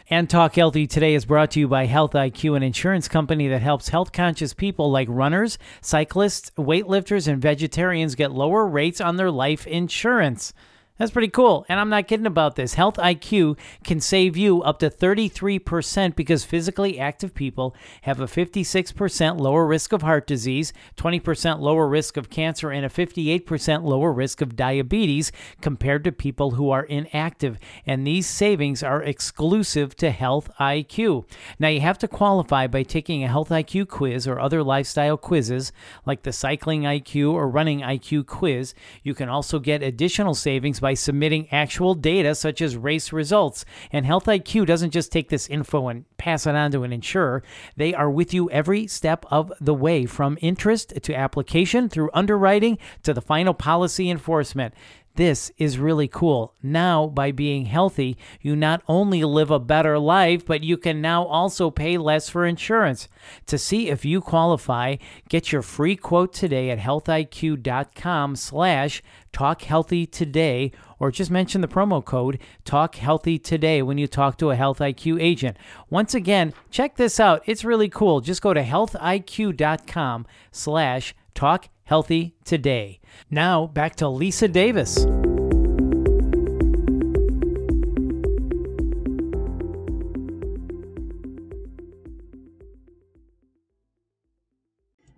And 0.09 0.29
Talk 0.29 0.55
Healthy 0.55 0.87
today 0.87 1.15
is 1.15 1.25
brought 1.25 1.51
to 1.51 1.59
you 1.59 1.67
by 1.67 1.85
Health 1.85 2.13
IQ, 2.13 2.55
an 2.55 2.63
insurance 2.63 3.07
company 3.07 3.47
that 3.47 3.61
helps 3.61 3.89
health 3.89 4.11
conscious 4.11 4.53
people 4.53 4.91
like 4.91 5.07
runners, 5.09 5.57
cyclists, 5.81 6.51
weightlifters, 6.57 7.27
and 7.27 7.41
vegetarians 7.41 8.15
get 8.15 8.31
lower 8.31 8.65
rates 8.67 9.01
on 9.01 9.15
their 9.15 9.31
life 9.31 9.65
insurance. 9.67 10.53
That's 10.97 11.11
pretty 11.11 11.27
cool. 11.27 11.65
And 11.67 11.77
I'm 11.77 11.89
not 11.89 12.07
kidding 12.07 12.25
about 12.25 12.55
this. 12.55 12.75
Health 12.75 12.95
IQ 12.95 13.57
can 13.83 13.99
save 13.99 14.37
you 14.37 14.63
up 14.63 14.79
to 14.79 14.89
33% 14.89 16.15
because 16.15 16.45
physically 16.45 16.97
active 16.97 17.35
people 17.35 17.75
have 18.03 18.21
a 18.21 18.27
56% 18.27 19.37
lower 19.37 19.65
risk 19.67 19.91
of 19.91 20.03
heart 20.03 20.25
disease, 20.25 20.71
20% 20.95 21.59
lower 21.59 21.85
risk 21.85 22.15
of 22.15 22.29
cancer, 22.29 22.71
and 22.71 22.85
a 22.85 22.89
58% 22.89 23.83
lower 23.83 24.13
risk 24.13 24.39
of 24.39 24.55
diabetes 24.55 25.33
compared 25.59 26.05
to 26.05 26.13
people 26.13 26.51
who 26.51 26.69
are 26.69 26.83
inactive. 26.83 27.59
And 27.85 28.07
these 28.07 28.25
savings 28.25 28.81
are 28.81 29.03
exclusive 29.03 29.97
to 29.97 30.11
Health 30.11 30.49
IQ. 30.61 31.27
Now, 31.59 31.67
you 31.67 31.81
have 31.81 31.97
to 31.99 32.07
qualify 32.07 32.67
by 32.67 32.83
taking 32.83 33.21
a 33.21 33.27
Health 33.27 33.49
IQ 33.49 33.89
quiz 33.89 34.25
or 34.29 34.39
other 34.39 34.63
lifestyle 34.63 35.17
quizzes 35.17 35.73
like 36.05 36.23
the 36.23 36.31
Cycling 36.31 36.83
IQ 36.83 37.33
or 37.33 37.49
Running 37.49 37.81
IQ 37.81 38.27
quiz. 38.27 38.73
You 39.03 39.13
can 39.13 39.27
also 39.27 39.59
get 39.59 39.83
additional 39.83 40.33
savings 40.33 40.79
by 40.85 40.93
submitting 40.93 41.47
actual 41.51 41.95
data 41.95 42.35
such 42.35 42.61
as 42.61 42.77
race 42.77 43.11
results. 43.11 43.65
And 43.91 44.05
Health 44.05 44.25
IQ 44.25 44.67
doesn't 44.67 44.91
just 44.91 45.11
take 45.11 45.29
this 45.29 45.47
info 45.47 45.87
and 45.87 46.05
pass 46.17 46.45
it 46.45 46.53
on 46.53 46.69
to 46.73 46.83
an 46.83 46.93
insurer, 46.93 47.41
they 47.75 47.95
are 47.95 48.11
with 48.11 48.35
you 48.35 48.51
every 48.51 48.85
step 48.85 49.25
of 49.31 49.51
the 49.59 49.73
way 49.73 50.05
from 50.05 50.37
interest 50.43 50.93
to 51.01 51.15
application 51.15 51.89
through 51.89 52.11
underwriting 52.13 52.77
to 53.01 53.15
the 53.15 53.21
final 53.21 53.55
policy 53.55 54.11
enforcement. 54.11 54.75
This 55.15 55.49
is 55.57 55.79
really 55.79 56.09
cool. 56.09 56.53
Now, 56.61 57.07
by 57.07 57.31
being 57.31 57.65
healthy, 57.65 58.17
you 58.41 58.53
not 58.53 58.83
only 58.87 59.23
live 59.23 59.49
a 59.49 59.59
better 59.59 59.97
life, 59.97 60.45
but 60.45 60.61
you 60.63 60.75
can 60.75 60.99
now 60.99 61.23
also 61.23 61.71
pay 61.71 61.97
less 61.97 62.27
for 62.27 62.45
insurance. 62.45 63.07
To 63.47 63.57
see 63.57 63.87
if 63.89 64.03
you 64.03 64.19
qualify, 64.19 64.97
get 65.29 65.53
your 65.53 65.61
free 65.61 65.95
quote 65.95 66.33
today 66.33 66.69
at 66.69 66.79
healthiq.com 66.79 68.35
slash 68.35 69.01
talkhealthytoday 69.31 70.73
or 70.99 71.11
just 71.11 71.31
mention 71.31 71.61
the 71.61 71.67
promo 71.67 72.03
code 72.03 72.39
talkhealthytoday 72.65 73.83
when 73.83 73.97
you 73.97 74.07
talk 74.07 74.37
to 74.37 74.49
a 74.49 74.55
Health 74.55 74.79
IQ 74.79 75.21
agent. 75.21 75.57
Once 75.89 76.13
again, 76.13 76.53
check 76.71 76.97
this 76.97 77.19
out. 77.21 77.41
It's 77.45 77.63
really 77.63 77.89
cool. 77.89 78.19
Just 78.19 78.41
go 78.41 78.53
to 78.53 78.63
healthiq.com 78.63 80.25
slash 80.51 81.15
talkhealthytoday. 81.35 82.99
Now, 83.29 83.67
back 83.67 83.95
to 83.97 84.07
Lisa 84.07 84.47
Davis. 84.47 85.05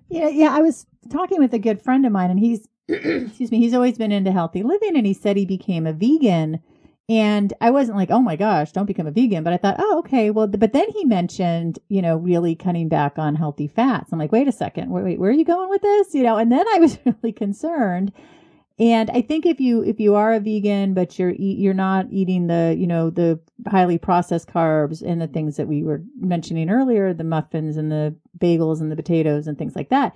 Yeah, 0.10 0.30
yeah. 0.30 0.56
I 0.56 0.62
was 0.62 0.86
talking 1.10 1.40
with 1.40 1.54
a 1.54 1.60
good 1.60 1.82
friend 1.82 2.06
of 2.06 2.12
mine, 2.12 2.32
and 2.32 2.40
he's, 2.40 2.68
excuse 2.88 3.52
me, 3.52 3.60
he's 3.60 3.74
always 3.74 3.98
been 3.98 4.12
into 4.12 4.32
healthy 4.32 4.64
living, 4.64 4.98
and 4.98 5.06
he 5.06 5.14
said 5.14 5.38
he 5.38 5.46
became 5.46 5.86
a 5.86 5.94
vegan. 5.94 6.62
And 7.10 7.54
I 7.62 7.72
wasn't 7.72 7.98
like, 7.98 8.12
oh 8.12 8.22
my 8.22 8.36
gosh, 8.36 8.74
don't 8.74 8.86
become 8.86 9.08
a 9.08 9.12
vegan. 9.12 9.44
But 9.44 9.54
I 9.54 9.58
thought, 9.58 9.78
oh, 9.80 10.00
okay. 10.00 10.30
Well, 10.30 10.48
but 10.48 10.74
then 10.74 10.90
he 10.92 11.06
mentioned, 11.06 11.80
you 11.88 12.02
know, 12.02 12.18
really 12.18 12.54
cutting 12.54 12.90
back 12.90 13.18
on 13.18 13.36
healthy 13.36 13.68
fats. 13.68 14.12
I'm 14.12 14.20
like, 14.20 14.34
wait 14.34 14.48
a 14.48 14.52
second, 14.52 14.90
wait, 14.90 15.04
wait, 15.04 15.20
where 15.20 15.30
are 15.30 15.34
you 15.34 15.46
going 15.46 15.70
with 15.70 15.82
this? 15.82 16.14
You 16.14 16.24
know, 16.24 16.36
and 16.38 16.52
then 16.52 16.66
I 16.76 16.80
was 16.80 16.98
really 17.06 17.32
concerned. 17.32 18.12
And 18.80 19.10
I 19.10 19.22
think 19.22 19.46
if 19.48 19.60
you 19.60 19.84
if 19.84 20.00
you 20.00 20.14
are 20.16 20.34
a 20.34 20.40
vegan, 20.40 20.94
but 20.94 21.18
you're 21.18 21.32
you're 21.32 21.74
not 21.74 22.06
eating 22.12 22.46
the 22.46 22.76
you 22.78 22.86
know 22.86 23.10
the 23.10 23.40
highly 23.68 23.98
processed 23.98 24.48
carbs 24.50 25.02
and 25.02 25.20
the 25.20 25.28
things 25.28 25.58
that 25.58 25.68
we 25.68 25.82
were 25.82 26.04
mentioning 26.20 26.70
earlier, 26.70 27.12
the 27.12 27.24
muffins 27.24 27.76
and 27.78 27.92
the 27.92 28.16
bagels 28.38 28.80
and 28.80 28.92
the 28.92 28.96
potatoes 28.96 29.48
and 29.48 29.58
things 29.58 29.76
like 29.76 29.90
that, 29.90 30.16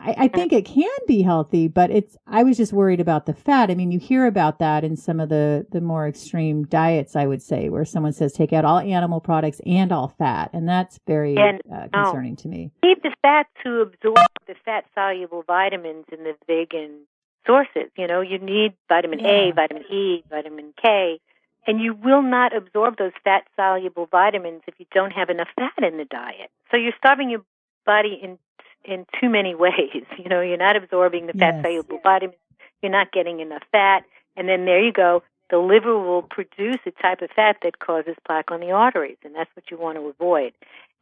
I, 0.00 0.14
I, 0.24 0.28
think 0.28 0.52
it 0.52 0.64
can 0.64 0.88
be 1.06 1.22
healthy, 1.22 1.68
but 1.68 1.90
it's, 1.90 2.16
I 2.26 2.42
was 2.42 2.56
just 2.56 2.72
worried 2.72 3.00
about 3.00 3.26
the 3.26 3.34
fat. 3.34 3.70
I 3.70 3.74
mean, 3.74 3.90
you 3.90 3.98
hear 3.98 4.26
about 4.26 4.58
that 4.58 4.84
in 4.84 4.96
some 4.96 5.20
of 5.20 5.28
the, 5.28 5.66
the 5.70 5.80
more 5.80 6.06
extreme 6.06 6.64
diets, 6.64 7.16
I 7.16 7.26
would 7.26 7.42
say, 7.42 7.68
where 7.68 7.84
someone 7.84 8.12
says 8.12 8.32
take 8.32 8.52
out 8.52 8.64
all 8.64 8.78
animal 8.78 9.20
products 9.20 9.60
and 9.66 9.92
all 9.92 10.08
fat. 10.08 10.50
And 10.52 10.68
that's 10.68 10.98
very 11.06 11.36
and, 11.36 11.60
uh, 11.72 11.88
oh. 11.92 12.04
concerning 12.04 12.34
oh, 12.38 12.42
to 12.42 12.48
me. 12.48 12.70
Keep 12.82 13.02
the 13.02 13.14
fat 13.22 13.46
to 13.64 13.80
absorb 13.80 14.26
the 14.46 14.54
fat 14.64 14.84
soluble 14.94 15.42
vitamins 15.46 16.06
in 16.12 16.24
the 16.24 16.34
vegan 16.46 17.00
sources. 17.46 17.90
You 17.96 18.06
know, 18.06 18.20
you 18.20 18.38
need 18.38 18.74
vitamin 18.88 19.18
yeah. 19.20 19.50
A, 19.50 19.52
vitamin 19.52 19.84
E, 19.90 20.24
vitamin 20.30 20.74
K. 20.80 21.20
And 21.66 21.80
you 21.80 21.92
will 21.92 22.22
not 22.22 22.56
absorb 22.56 22.96
those 22.96 23.12
fat 23.24 23.44
soluble 23.56 24.06
vitamins 24.06 24.62
if 24.66 24.74
you 24.78 24.86
don't 24.94 25.10
have 25.10 25.28
enough 25.28 25.48
fat 25.56 25.82
in 25.82 25.98
the 25.98 26.06
diet. 26.06 26.50
So 26.70 26.76
you're 26.76 26.94
starving 26.96 27.30
your 27.30 27.44
body 27.84 28.18
in 28.22 28.38
in 28.84 29.06
too 29.20 29.28
many 29.28 29.54
ways. 29.54 30.04
You 30.18 30.28
know, 30.28 30.40
you're 30.40 30.56
not 30.56 30.76
absorbing 30.76 31.26
the 31.26 31.32
fat 31.32 31.62
soluble 31.62 31.94
yes. 31.94 32.02
vitamins, 32.02 32.38
you're 32.82 32.92
not 32.92 33.12
getting 33.12 33.40
enough 33.40 33.62
fat, 33.72 34.04
and 34.36 34.48
then 34.48 34.64
there 34.64 34.82
you 34.82 34.92
go. 34.92 35.22
The 35.50 35.58
liver 35.58 35.96
will 35.96 36.22
produce 36.22 36.78
a 36.86 36.90
type 36.90 37.22
of 37.22 37.30
fat 37.30 37.58
that 37.62 37.78
causes 37.78 38.16
plaque 38.26 38.50
on 38.50 38.60
the 38.60 38.72
arteries, 38.72 39.16
and 39.24 39.34
that's 39.34 39.50
what 39.54 39.70
you 39.70 39.78
want 39.78 39.96
to 39.96 40.06
avoid. 40.08 40.52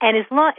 And 0.01 0.17
as 0.17 0.25
long 0.31 0.53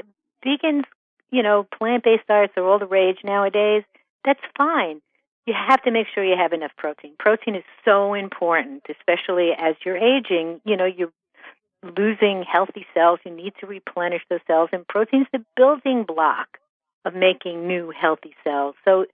vegans, 0.46 0.84
you 1.32 1.44
know, 1.44 1.68
plant-based 1.78 2.28
diets 2.28 2.54
are 2.58 2.64
all 2.64 2.80
the 2.80 2.86
rage 2.86 3.20
nowadays. 3.24 3.84
That's 4.26 4.42
fine. 4.58 5.02
You 5.46 5.54
have 5.54 5.82
to 5.84 5.92
make 5.92 6.08
sure 6.14 6.24
you 6.24 6.36
have 6.36 6.52
enough 6.52 6.72
protein. 6.78 7.14
Protein 7.18 7.56
is 7.56 7.64
so 7.86 8.14
important, 8.14 8.84
especially 8.90 9.52
as 9.58 9.76
you're 9.86 9.98
aging. 9.98 10.60
You 10.66 10.76
know, 10.76 10.86
you're 10.86 11.14
losing 11.98 12.44
healthy 12.44 12.86
cells. 12.94 13.20
You 13.26 13.32
need 13.32 13.54
to 13.62 13.68
replenish 13.68 14.24
those 14.30 14.42
cells, 14.48 14.70
and 14.74 14.86
protein 14.88 15.22
is 15.22 15.28
the 15.32 15.46
building 15.56 16.04
block 16.04 16.58
of 17.08 17.16
making 17.16 17.68
new 17.68 17.92
healthy 18.00 18.36
cells. 18.44 18.76
So 18.84 19.06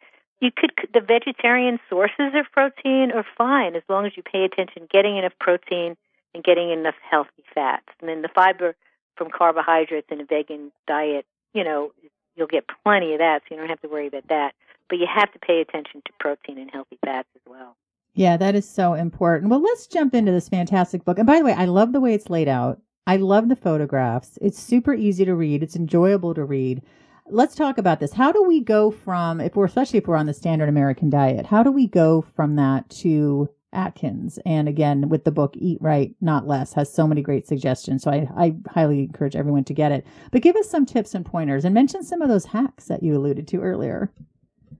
you 0.42 0.50
could 0.56 0.72
the 0.94 1.00
vegetarian 1.00 1.80
sources 1.90 2.34
of 2.34 2.52
protein 2.52 3.12
are 3.14 3.26
fine 3.38 3.76
as 3.76 3.84
long 3.88 4.06
as 4.06 4.14
you 4.18 4.24
pay 4.24 4.44
attention 4.44 4.88
getting 4.92 5.18
enough 5.18 5.34
protein 5.40 5.96
and 6.34 6.44
getting 6.44 6.72
enough 6.72 6.96
healthy 7.10 7.44
fats. 7.54 7.86
And 8.00 8.10
then 8.10 8.24
the 8.24 8.30
fiber 8.34 8.76
from 9.16 9.30
carbohydrates 9.30 10.08
in 10.12 10.20
a 10.20 10.26
vegan 10.26 10.72
diet, 10.88 11.26
you 11.54 11.64
know, 11.64 11.92
you'll 12.36 12.48
get 12.48 12.66
plenty 12.84 13.14
of 13.14 13.20
that, 13.20 13.44
so 13.44 13.54
you 13.54 13.62
don't 13.62 13.70
have 13.70 13.82
to 13.82 13.88
worry 13.88 14.08
about 14.08 14.28
that. 14.30 14.54
But 14.90 14.98
you 14.98 15.06
have 15.14 15.32
to 15.34 15.40
pay 15.40 15.62
attention 15.62 16.02
to 16.06 16.12
protein 16.20 16.58
and 16.58 16.72
healthy 16.72 16.98
fats 17.06 17.30
as 17.36 17.42
well. 17.46 17.76
Yeah, 18.16 18.38
that 18.38 18.56
is 18.56 18.68
so 18.68 18.94
important. 18.96 19.50
Well, 19.50 19.62
let's 19.62 19.88
jump 19.88 20.14
into 20.14 20.32
this 20.32 20.50
fantastic 20.50 21.06
book. 21.06 21.18
And 21.18 21.28
by 21.28 21.40
the 21.40 21.46
way, 21.46 21.54
I 21.54 21.66
love 21.66 21.94
the 21.94 22.02
way 22.02 22.14
it's 22.14 22.30
laid 22.30 22.48
out. 22.48 22.82
I 23.06 23.18
love 23.18 23.50
the 23.50 23.56
photographs. 23.56 24.38
It's 24.42 24.60
super 24.60 24.94
easy 24.94 25.26
to 25.26 25.36
read. 25.36 25.64
It's 25.64 25.76
enjoyable 25.76 26.34
to 26.34 26.44
read 26.44 26.82
let's 27.28 27.56
talk 27.56 27.78
about 27.78 28.00
this. 28.00 28.14
How 28.14 28.32
do 28.32 28.44
we 28.44 28.60
go 28.60 28.92
from, 28.92 29.40
if 29.40 29.56
we're, 29.56 29.66
especially 29.66 30.00
if 30.00 30.08
we're 30.08 30.16
on 30.16 30.26
the 30.26 30.34
standard 30.34 30.70
American 30.70 31.10
diet, 31.10 31.46
how 31.46 31.64
do 31.64 31.72
we 31.72 31.88
go 31.88 32.26
from 32.36 32.56
that 32.56 32.90
to 33.02 33.50
Atkins? 33.72 34.40
And 34.46 34.68
again, 34.68 35.10
with 35.10 35.24
the 35.24 35.32
book 35.32 35.54
Eat 35.56 35.80
Right, 35.82 36.16
Not 36.22 36.48
Less 36.48 36.74
has 36.74 36.94
so 36.94 37.08
many 37.08 37.22
great 37.22 37.48
suggestions. 37.48 38.04
So 38.04 38.12
I, 38.12 38.28
I 38.36 38.56
highly 38.70 39.00
encourage 39.00 39.36
everyone 39.36 39.64
to 39.66 39.74
get 39.74 39.92
it. 39.92 40.06
But 40.32 40.42
give 40.42 40.56
us 40.56 40.70
some 40.70 40.86
tips 40.86 41.16
and 41.16 41.26
pointers 41.26 41.66
and 41.66 41.74
mention 41.74 42.04
some 42.04 42.22
of 42.22 42.30
those 42.30 42.46
hacks 42.46 42.86
that 42.86 43.04
you 43.04 43.16
alluded 43.16 43.48
to 43.50 43.62
earlier. 43.62 44.12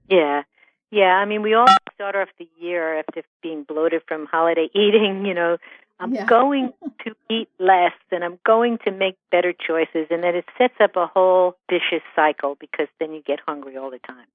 Yeah. 0.10 0.44
Yeah. 0.92 1.16
I 1.16 1.26
mean, 1.26 1.42
we 1.42 1.54
all 1.54 1.66
start 1.96 2.16
off 2.16 2.30
the 2.38 2.50
year 2.60 3.00
after 3.00 3.24
being 3.42 3.64
bloated 3.64 4.04
from 4.08 4.28
holiday 4.28 4.70
eating, 4.76 5.26
you 5.26 5.34
know, 5.34 5.58
I'm 6.04 6.14
yeah. 6.14 6.26
going 6.26 6.74
to 7.06 7.16
eat 7.30 7.50
less 7.60 7.94
and 8.12 8.24
I'm 8.24 8.38
going 8.46 8.78
to 8.86 8.92
make 8.92 9.16
better 9.32 9.54
choices. 9.54 10.08
And 10.12 10.24
then 10.24 10.36
it 10.36 10.46
sets 10.58 10.76
up 10.82 10.96
a 10.96 11.08
whole 11.08 11.56
vicious 11.70 12.04
cycle 12.16 12.56
because 12.60 12.88
then 13.00 13.14
you 13.14 13.22
get 13.22 13.40
hungry 13.46 13.78
all 13.78 13.90
the 13.90 14.00
time. 14.00 14.26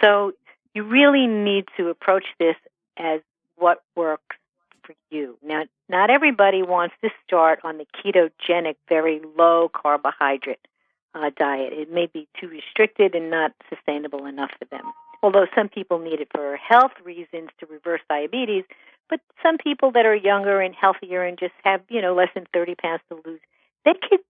So 0.00 0.32
you 0.74 0.84
really 0.84 1.26
need 1.26 1.66
to 1.76 1.88
approach 1.88 2.26
this 2.38 2.56
as 2.96 3.20
what 3.56 3.82
works 3.96 4.36
for 4.84 4.94
you. 5.10 5.36
Now, 5.42 5.64
not 5.88 6.10
everybody 6.10 6.62
wants 6.62 6.94
to 7.02 7.10
start 7.26 7.60
on 7.64 7.78
the 7.78 7.86
ketogenic, 7.86 8.76
very 8.88 9.20
low 9.36 9.70
carbohydrate 9.72 10.66
uh, 11.14 11.30
diet. 11.36 11.72
It 11.72 11.92
may 11.92 12.06
be 12.06 12.28
too 12.40 12.48
restricted 12.48 13.14
and 13.14 13.30
not 13.30 13.52
sustainable 13.68 14.26
enough 14.26 14.50
for 14.58 14.64
them. 14.66 14.92
Although 15.22 15.46
some 15.54 15.68
people 15.68 15.98
need 15.98 16.20
it 16.20 16.28
for 16.30 16.56
health 16.56 16.92
reasons 17.02 17.48
to 17.60 17.66
reverse 17.66 18.02
diabetes, 18.08 18.64
but 19.08 19.20
some 19.42 19.58
people 19.58 19.92
that 19.92 20.06
are 20.06 20.14
younger 20.14 20.60
and 20.60 20.74
healthier 20.74 21.22
and 21.22 21.38
just 21.38 21.54
have, 21.64 21.82
you 21.88 22.00
know, 22.00 22.14
less 22.14 22.30
than 22.34 22.46
30 22.52 22.74
pounds 22.76 23.02
to 23.08 23.20
lose, 23.24 23.40
they 23.84 23.92
could 23.92 24.20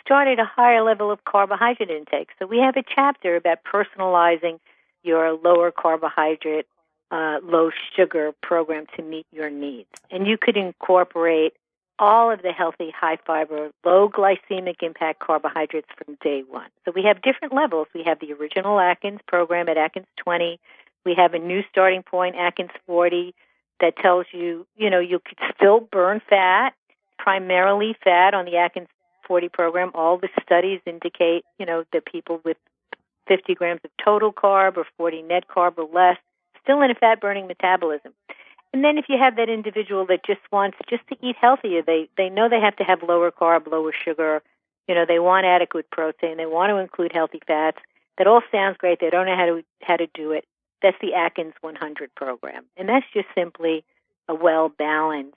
start 0.00 0.28
at 0.28 0.38
a 0.38 0.44
higher 0.44 0.82
level 0.82 1.10
of 1.10 1.24
carbohydrate 1.24 1.90
intake. 1.90 2.30
So 2.38 2.46
we 2.46 2.58
have 2.58 2.76
a 2.76 2.82
chapter 2.94 3.36
about 3.36 3.58
personalizing 3.64 4.58
your 5.02 5.32
lower 5.32 5.70
carbohydrate, 5.70 6.66
uh, 7.10 7.38
low 7.42 7.70
sugar 7.96 8.32
program 8.42 8.86
to 8.96 9.02
meet 9.02 9.26
your 9.32 9.50
needs. 9.50 9.88
And 10.10 10.26
you 10.26 10.36
could 10.38 10.56
incorporate 10.56 11.54
all 11.98 12.30
of 12.30 12.42
the 12.42 12.52
healthy, 12.52 12.90
high 12.90 13.18
fiber, 13.26 13.70
low 13.84 14.08
glycemic 14.08 14.82
impact 14.82 15.18
carbohydrates 15.20 15.88
from 15.96 16.16
day 16.22 16.42
one. 16.48 16.68
So 16.84 16.92
we 16.94 17.02
have 17.04 17.22
different 17.22 17.54
levels. 17.54 17.88
We 17.94 18.04
have 18.04 18.20
the 18.20 18.32
original 18.34 18.78
Atkins 18.78 19.20
program 19.26 19.68
at 19.68 19.76
Atkins 19.76 20.06
20. 20.16 20.60
We 21.04 21.14
have 21.14 21.34
a 21.34 21.38
new 21.38 21.62
starting 21.70 22.02
point, 22.02 22.36
Atkins 22.36 22.70
40 22.86 23.34
that 23.80 23.96
tells 23.96 24.26
you, 24.32 24.66
you 24.76 24.90
know, 24.90 25.00
you 25.00 25.20
could 25.20 25.38
still 25.54 25.80
burn 25.80 26.20
fat, 26.28 26.74
primarily 27.18 27.96
fat 28.02 28.34
on 28.34 28.44
the 28.44 28.56
Atkins 28.56 28.88
40 29.26 29.48
program. 29.48 29.90
All 29.94 30.18
the 30.18 30.28
studies 30.42 30.80
indicate, 30.86 31.44
you 31.58 31.66
know, 31.66 31.84
that 31.92 32.06
people 32.06 32.40
with 32.44 32.56
50 33.28 33.54
grams 33.54 33.80
of 33.84 33.90
total 34.02 34.32
carb 34.32 34.76
or 34.76 34.86
40 34.96 35.22
net 35.22 35.44
carb 35.48 35.78
or 35.78 35.88
less 35.92 36.16
still 36.62 36.80
in 36.82 36.90
a 36.90 36.94
fat 36.94 37.20
burning 37.20 37.46
metabolism. 37.46 38.12
And 38.72 38.84
then 38.84 38.98
if 38.98 39.06
you 39.08 39.16
have 39.18 39.36
that 39.36 39.48
individual 39.48 40.04
that 40.06 40.24
just 40.26 40.40
wants 40.52 40.76
just 40.88 41.06
to 41.08 41.16
eat 41.22 41.36
healthier, 41.40 41.82
they 41.82 42.08
they 42.16 42.28
know 42.28 42.48
they 42.48 42.60
have 42.60 42.76
to 42.76 42.84
have 42.84 43.02
lower 43.02 43.30
carb, 43.30 43.66
lower 43.70 43.92
sugar. 43.92 44.42
You 44.86 44.94
know, 44.94 45.04
they 45.06 45.18
want 45.18 45.46
adequate 45.46 45.90
protein. 45.90 46.36
They 46.36 46.46
want 46.46 46.70
to 46.70 46.76
include 46.76 47.12
healthy 47.12 47.40
fats. 47.46 47.78
That 48.18 48.26
all 48.26 48.42
sounds 48.52 48.76
great. 48.76 49.00
They 49.00 49.10
don't 49.10 49.26
know 49.26 49.36
how 49.36 49.46
to 49.46 49.64
how 49.82 49.96
to 49.96 50.06
do 50.12 50.32
it. 50.32 50.44
That's 50.82 50.96
the 51.00 51.14
Atkins 51.14 51.54
100 51.60 52.14
program, 52.14 52.64
and 52.76 52.88
that's 52.88 53.06
just 53.12 53.26
simply 53.34 53.84
a 54.28 54.34
well 54.34 54.68
balanced 54.68 55.36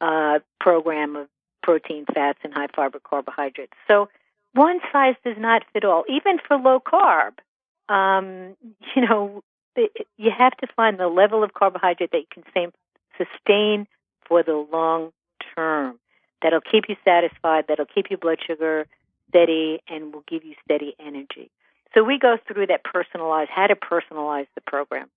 uh, 0.00 0.38
program 0.60 1.16
of 1.16 1.28
protein, 1.62 2.06
fats, 2.12 2.38
and 2.44 2.52
high 2.52 2.68
fiber 2.74 3.00
carbohydrates. 3.02 3.72
So 3.88 4.08
one 4.52 4.80
size 4.92 5.16
does 5.24 5.36
not 5.38 5.62
fit 5.72 5.84
all. 5.84 6.04
Even 6.08 6.38
for 6.46 6.56
low 6.56 6.80
carb, 6.80 7.32
um, 7.88 8.56
you 8.94 9.02
know, 9.06 9.42
you 10.16 10.30
have 10.36 10.56
to 10.58 10.66
find 10.76 10.98
the 10.98 11.08
level 11.08 11.42
of 11.42 11.52
carbohydrate 11.54 12.12
that 12.12 12.18
you 12.18 12.42
can 12.42 12.72
sustain 13.18 13.86
for 14.26 14.42
the 14.42 14.66
long 14.72 15.12
term. 15.56 15.98
That'll 16.42 16.60
keep 16.60 16.84
you 16.88 16.96
satisfied. 17.04 17.64
That'll 17.68 17.86
keep 17.86 18.10
your 18.10 18.18
blood 18.18 18.38
sugar 18.46 18.86
steady 19.28 19.80
and 19.88 20.12
will 20.12 20.24
give 20.28 20.44
you 20.44 20.54
steady 20.64 20.94
energy. 21.00 21.50
So 21.94 22.02
we 22.02 22.18
go 22.18 22.36
through 22.46 22.66
that 22.66 22.82
personalized, 22.84 23.50
how 23.50 23.68
to 23.68 23.76
personalize 23.76 24.46
the 24.54 24.60
program. 24.60 25.08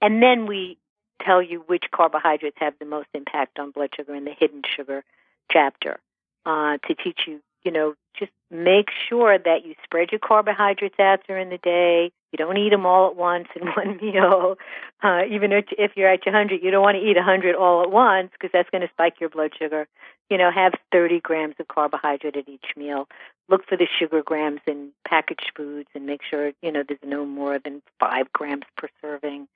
And 0.00 0.22
then 0.22 0.46
we 0.46 0.78
tell 1.24 1.42
you 1.42 1.60
which 1.66 1.84
carbohydrates 1.90 2.56
have 2.60 2.74
the 2.78 2.86
most 2.86 3.08
impact 3.12 3.58
on 3.58 3.72
blood 3.72 3.90
sugar 3.94 4.14
in 4.14 4.24
the 4.24 4.32
hidden 4.32 4.62
sugar 4.76 5.04
chapter 5.50 5.98
uh, 6.46 6.78
to 6.86 6.94
teach 6.94 7.20
you, 7.26 7.40
you 7.64 7.70
know, 7.70 7.94
just 8.18 8.32
make 8.50 8.88
sure 9.08 9.38
that 9.38 9.64
you 9.64 9.74
spread 9.84 10.10
your 10.10 10.18
carbohydrates 10.18 10.98
out 10.98 11.20
during 11.26 11.50
the 11.50 11.58
day. 11.58 12.10
You 12.32 12.36
don't 12.36 12.56
eat 12.56 12.70
them 12.70 12.86
all 12.86 13.08
at 13.08 13.16
once 13.16 13.48
in 13.54 13.66
one 13.76 13.98
meal. 14.00 14.56
Uh, 15.02 15.22
even 15.30 15.52
if 15.52 15.92
you're 15.96 16.08
at 16.08 16.26
your 16.26 16.34
100, 16.34 16.62
you 16.62 16.70
don't 16.70 16.82
want 16.82 16.96
to 16.96 17.02
eat 17.02 17.16
100 17.16 17.54
all 17.54 17.82
at 17.82 17.90
once 17.90 18.30
because 18.32 18.50
that's 18.52 18.70
going 18.70 18.82
to 18.82 18.88
spike 18.88 19.20
your 19.20 19.30
blood 19.30 19.52
sugar. 19.58 19.86
You 20.28 20.36
know, 20.36 20.50
have 20.50 20.74
30 20.92 21.20
grams 21.20 21.54
of 21.58 21.68
carbohydrate 21.68 22.36
at 22.36 22.48
each 22.48 22.76
meal. 22.76 23.08
Look 23.48 23.66
for 23.66 23.76
the 23.76 23.86
sugar 23.98 24.22
grams 24.22 24.60
in 24.66 24.90
packaged 25.06 25.52
foods 25.56 25.88
and 25.94 26.04
make 26.04 26.20
sure, 26.28 26.52
you 26.62 26.72
know, 26.72 26.82
there's 26.86 27.00
no 27.04 27.24
more 27.24 27.58
than 27.58 27.82
five 27.98 28.32
grams 28.32 28.64
per 28.76 28.88
serving. 29.00 29.48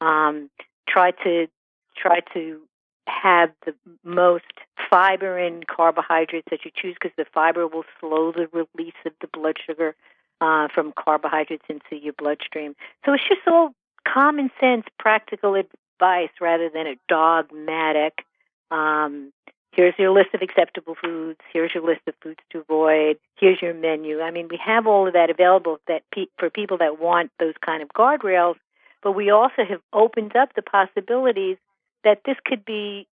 Um, 0.00 0.50
try 0.88 1.12
to 1.24 1.48
try 1.96 2.20
to 2.34 2.60
have 3.08 3.50
the 3.64 3.74
most 4.04 4.44
fiber 4.90 5.38
in 5.38 5.62
carbohydrates 5.64 6.48
that 6.50 6.64
you 6.64 6.70
choose 6.74 6.94
because 7.00 7.14
the 7.16 7.26
fiber 7.32 7.66
will 7.66 7.84
slow 8.00 8.32
the 8.32 8.48
release 8.52 8.94
of 9.04 9.12
the 9.20 9.28
blood 9.32 9.56
sugar 9.64 9.94
uh, 10.40 10.68
from 10.74 10.92
carbohydrates 10.96 11.64
into 11.68 12.02
your 12.02 12.12
bloodstream. 12.12 12.74
So 13.04 13.14
it's 13.14 13.22
just 13.28 13.40
all 13.46 13.74
common 14.06 14.50
sense, 14.60 14.84
practical 14.98 15.54
advice 15.54 16.30
rather 16.40 16.68
than 16.68 16.86
a 16.86 16.94
dogmatic. 17.08 18.24
Um, 18.70 19.32
here's 19.72 19.94
your 19.98 20.10
list 20.10 20.34
of 20.34 20.42
acceptable 20.42 20.96
foods. 21.00 21.40
Here's 21.52 21.74
your 21.74 21.84
list 21.84 22.02
of 22.06 22.14
foods 22.22 22.40
to 22.50 22.60
avoid. 22.60 23.18
Here's 23.36 23.62
your 23.62 23.74
menu. 23.74 24.20
I 24.20 24.30
mean, 24.30 24.48
we 24.48 24.58
have 24.64 24.86
all 24.86 25.06
of 25.06 25.12
that 25.14 25.30
available 25.30 25.78
that 25.88 26.02
pe- 26.12 26.26
for 26.38 26.50
people 26.50 26.78
that 26.78 27.00
want 27.00 27.30
those 27.38 27.54
kind 27.64 27.82
of 27.82 27.88
guardrails. 27.90 28.56
But 29.02 29.12
we 29.12 29.30
also 29.30 29.64
have 29.68 29.80
opened 29.92 30.36
up 30.36 30.54
the 30.54 30.62
possibilities 30.62 31.56
that 32.04 32.22
this 32.24 32.36
could 32.44 32.64
be 32.64 33.06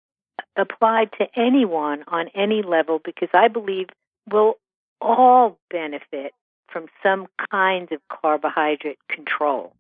applied 0.56 1.12
to 1.20 1.28
anyone 1.36 2.04
on 2.08 2.28
any 2.36 2.62
level 2.62 3.00
because 3.04 3.30
I 3.34 3.48
believe 3.48 3.88
we'll 4.32 4.56
all 5.02 5.58
benefit 5.70 6.34
from 6.72 6.88
some 7.02 7.28
kind 7.52 7.92
of 7.92 8.00
carbohydrate 8.10 9.00
control. 9.10 9.74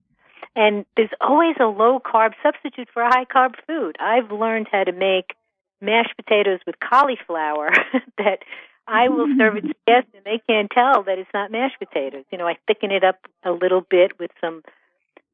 And 0.55 0.85
there's 0.95 1.09
always 1.21 1.55
a 1.59 1.65
low 1.65 1.99
carb 1.99 2.33
substitute 2.41 2.89
for 2.93 3.03
a 3.03 3.09
high 3.09 3.25
carb 3.25 3.55
food. 3.67 3.95
I've 3.99 4.31
learned 4.31 4.67
how 4.71 4.83
to 4.83 4.91
make 4.91 5.35
mashed 5.81 6.15
potatoes 6.17 6.59
with 6.65 6.75
cauliflower 6.79 7.71
that 8.17 8.39
I 8.87 9.09
will 9.09 9.27
serve 9.37 9.57
it 9.57 9.61
to 9.61 9.75
guests 9.85 10.09
and 10.15 10.25
they 10.25 10.41
can't 10.49 10.69
tell 10.71 11.03
that 11.03 11.19
it's 11.19 11.29
not 11.33 11.51
mashed 11.51 11.77
potatoes. 11.79 12.25
You 12.31 12.37
know, 12.37 12.47
I 12.47 12.57
thicken 12.67 12.91
it 12.91 13.03
up 13.03 13.19
a 13.43 13.51
little 13.51 13.81
bit 13.81 14.19
with 14.19 14.31
some 14.41 14.63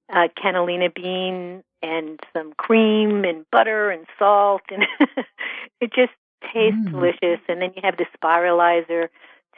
uh, 0.10 0.28
cannellini 0.38 0.94
bean 0.94 1.64
and 1.86 2.20
some 2.34 2.54
cream 2.58 3.24
and 3.24 3.46
butter 3.52 3.92
and 3.92 4.06
salt, 4.18 4.62
and 4.70 4.84
it 5.82 5.94
just 5.94 6.14
tastes 6.54 6.80
mm. 6.80 6.92
delicious. 6.92 7.40
And 7.48 7.62
then 7.62 7.72
you 7.76 7.82
have 7.84 7.98
the 7.98 8.06
spiralizer 8.18 9.10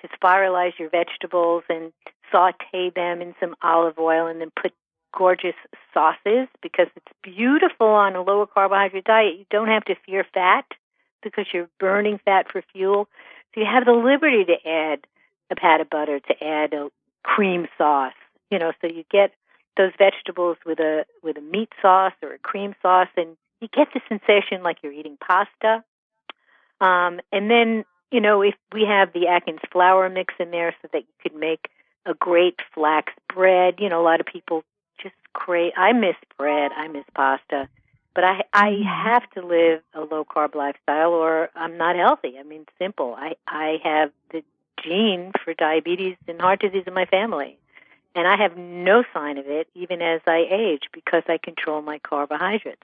to 0.02 0.08
spiralize 0.22 0.78
your 0.78 0.90
vegetables 0.90 1.64
and 1.70 1.92
saute 2.32 2.92
them 2.96 3.22
in 3.22 3.34
some 3.40 3.56
olive 3.62 3.98
oil, 3.98 4.28
and 4.28 4.42
then 4.42 4.52
put 4.62 4.74
gorgeous 5.18 5.56
sauces 5.94 6.48
because 6.62 6.88
it's 6.96 7.12
beautiful 7.24 7.88
on 7.88 8.16
a 8.16 8.22
lower 8.22 8.46
carbohydrate 8.46 9.06
diet. 9.06 9.38
You 9.38 9.46
don't 9.50 9.70
have 9.70 9.86
to 9.86 9.96
fear 10.06 10.26
fat 10.34 10.66
because 11.24 11.46
you're 11.54 11.70
burning 11.80 12.20
fat 12.24 12.52
for 12.52 12.62
fuel. 12.74 13.08
So 13.54 13.62
you 13.62 13.68
have 13.68 13.86
the 13.86 13.94
liberty 13.94 14.46
to 14.46 14.70
add 14.70 15.08
a 15.50 15.56
pat 15.56 15.82
of 15.82 15.90
butter, 15.90 16.20
to 16.20 16.44
add 16.44 16.74
a 16.74 16.90
cream 17.24 17.68
sauce, 17.78 18.14
you 18.52 18.60
know, 18.60 18.74
so 18.82 18.88
you 18.88 19.04
get 19.10 19.32
those 19.78 19.92
vegetables 19.98 20.58
with 20.66 20.80
a 20.80 21.06
with 21.24 21.38
a 21.38 21.42
meat 21.42 21.70
sauce 21.82 22.14
or 22.22 22.34
a 22.34 22.40
cream 22.40 22.76
sauce, 22.82 23.10
and 23.16 23.38
you 23.62 23.68
get 23.68 23.88
the 23.94 24.02
sensation 24.08 24.64
like 24.64 24.78
you're 24.84 24.94
eating 24.94 25.18
pasta. 25.18 25.84
Um, 26.80 27.20
and 27.32 27.50
then 27.50 27.86
you 28.12 28.22
know 28.22 28.42
if 28.42 28.56
we 28.74 28.86
have 28.88 29.14
the 29.14 29.28
Atkins 29.28 29.62
flour 29.72 30.10
mix 30.10 30.34
in 30.40 30.52
there, 30.52 30.76
so 30.82 30.90
that 30.92 31.00
you 31.00 31.14
could 31.22 31.36
make 31.36 31.70
a 32.06 32.14
great 32.14 32.60
flax 32.74 33.14
bread. 33.34 33.76
You 33.80 33.90
know, 33.90 34.02
a 34.02 34.06
lot 34.06 34.20
of 34.20 34.26
people 34.26 34.64
just 35.02 35.16
crave. 35.34 35.74
I 35.78 35.94
miss 35.94 36.16
bread. 36.38 36.72
I 36.76 36.88
miss 36.88 37.06
pasta. 37.16 37.70
But 38.16 38.24
I 38.24 38.44
I 38.54 38.70
mm-hmm. 38.70 38.84
have 38.84 39.30
to 39.32 39.46
live 39.46 39.82
a 39.94 40.02
low 40.02 40.26
carb 40.26 40.56
lifestyle, 40.56 41.12
or 41.12 41.50
I'm 41.56 41.78
not 41.78 41.96
healthy. 41.96 42.38
I 42.40 42.44
mean, 42.44 42.66
simple. 42.80 43.16
I 43.18 43.36
I 43.48 43.78
have 43.84 44.12
the 44.32 44.44
gene 44.84 45.32
for 45.44 45.54
diabetes 45.54 46.18
and 46.28 46.42
heart 46.42 46.62
disease 46.62 46.84
in 46.88 46.94
my 46.94 47.06
family. 47.06 47.58
And 48.18 48.28
I 48.28 48.36
have 48.36 48.58
no 48.58 49.04
sign 49.14 49.38
of 49.38 49.46
it 49.48 49.68
even 49.76 50.02
as 50.02 50.22
I 50.26 50.44
age 50.50 50.90
because 50.92 51.22
I 51.28 51.38
control 51.38 51.84
my 51.84 52.00
carbohydrates. 52.00 52.82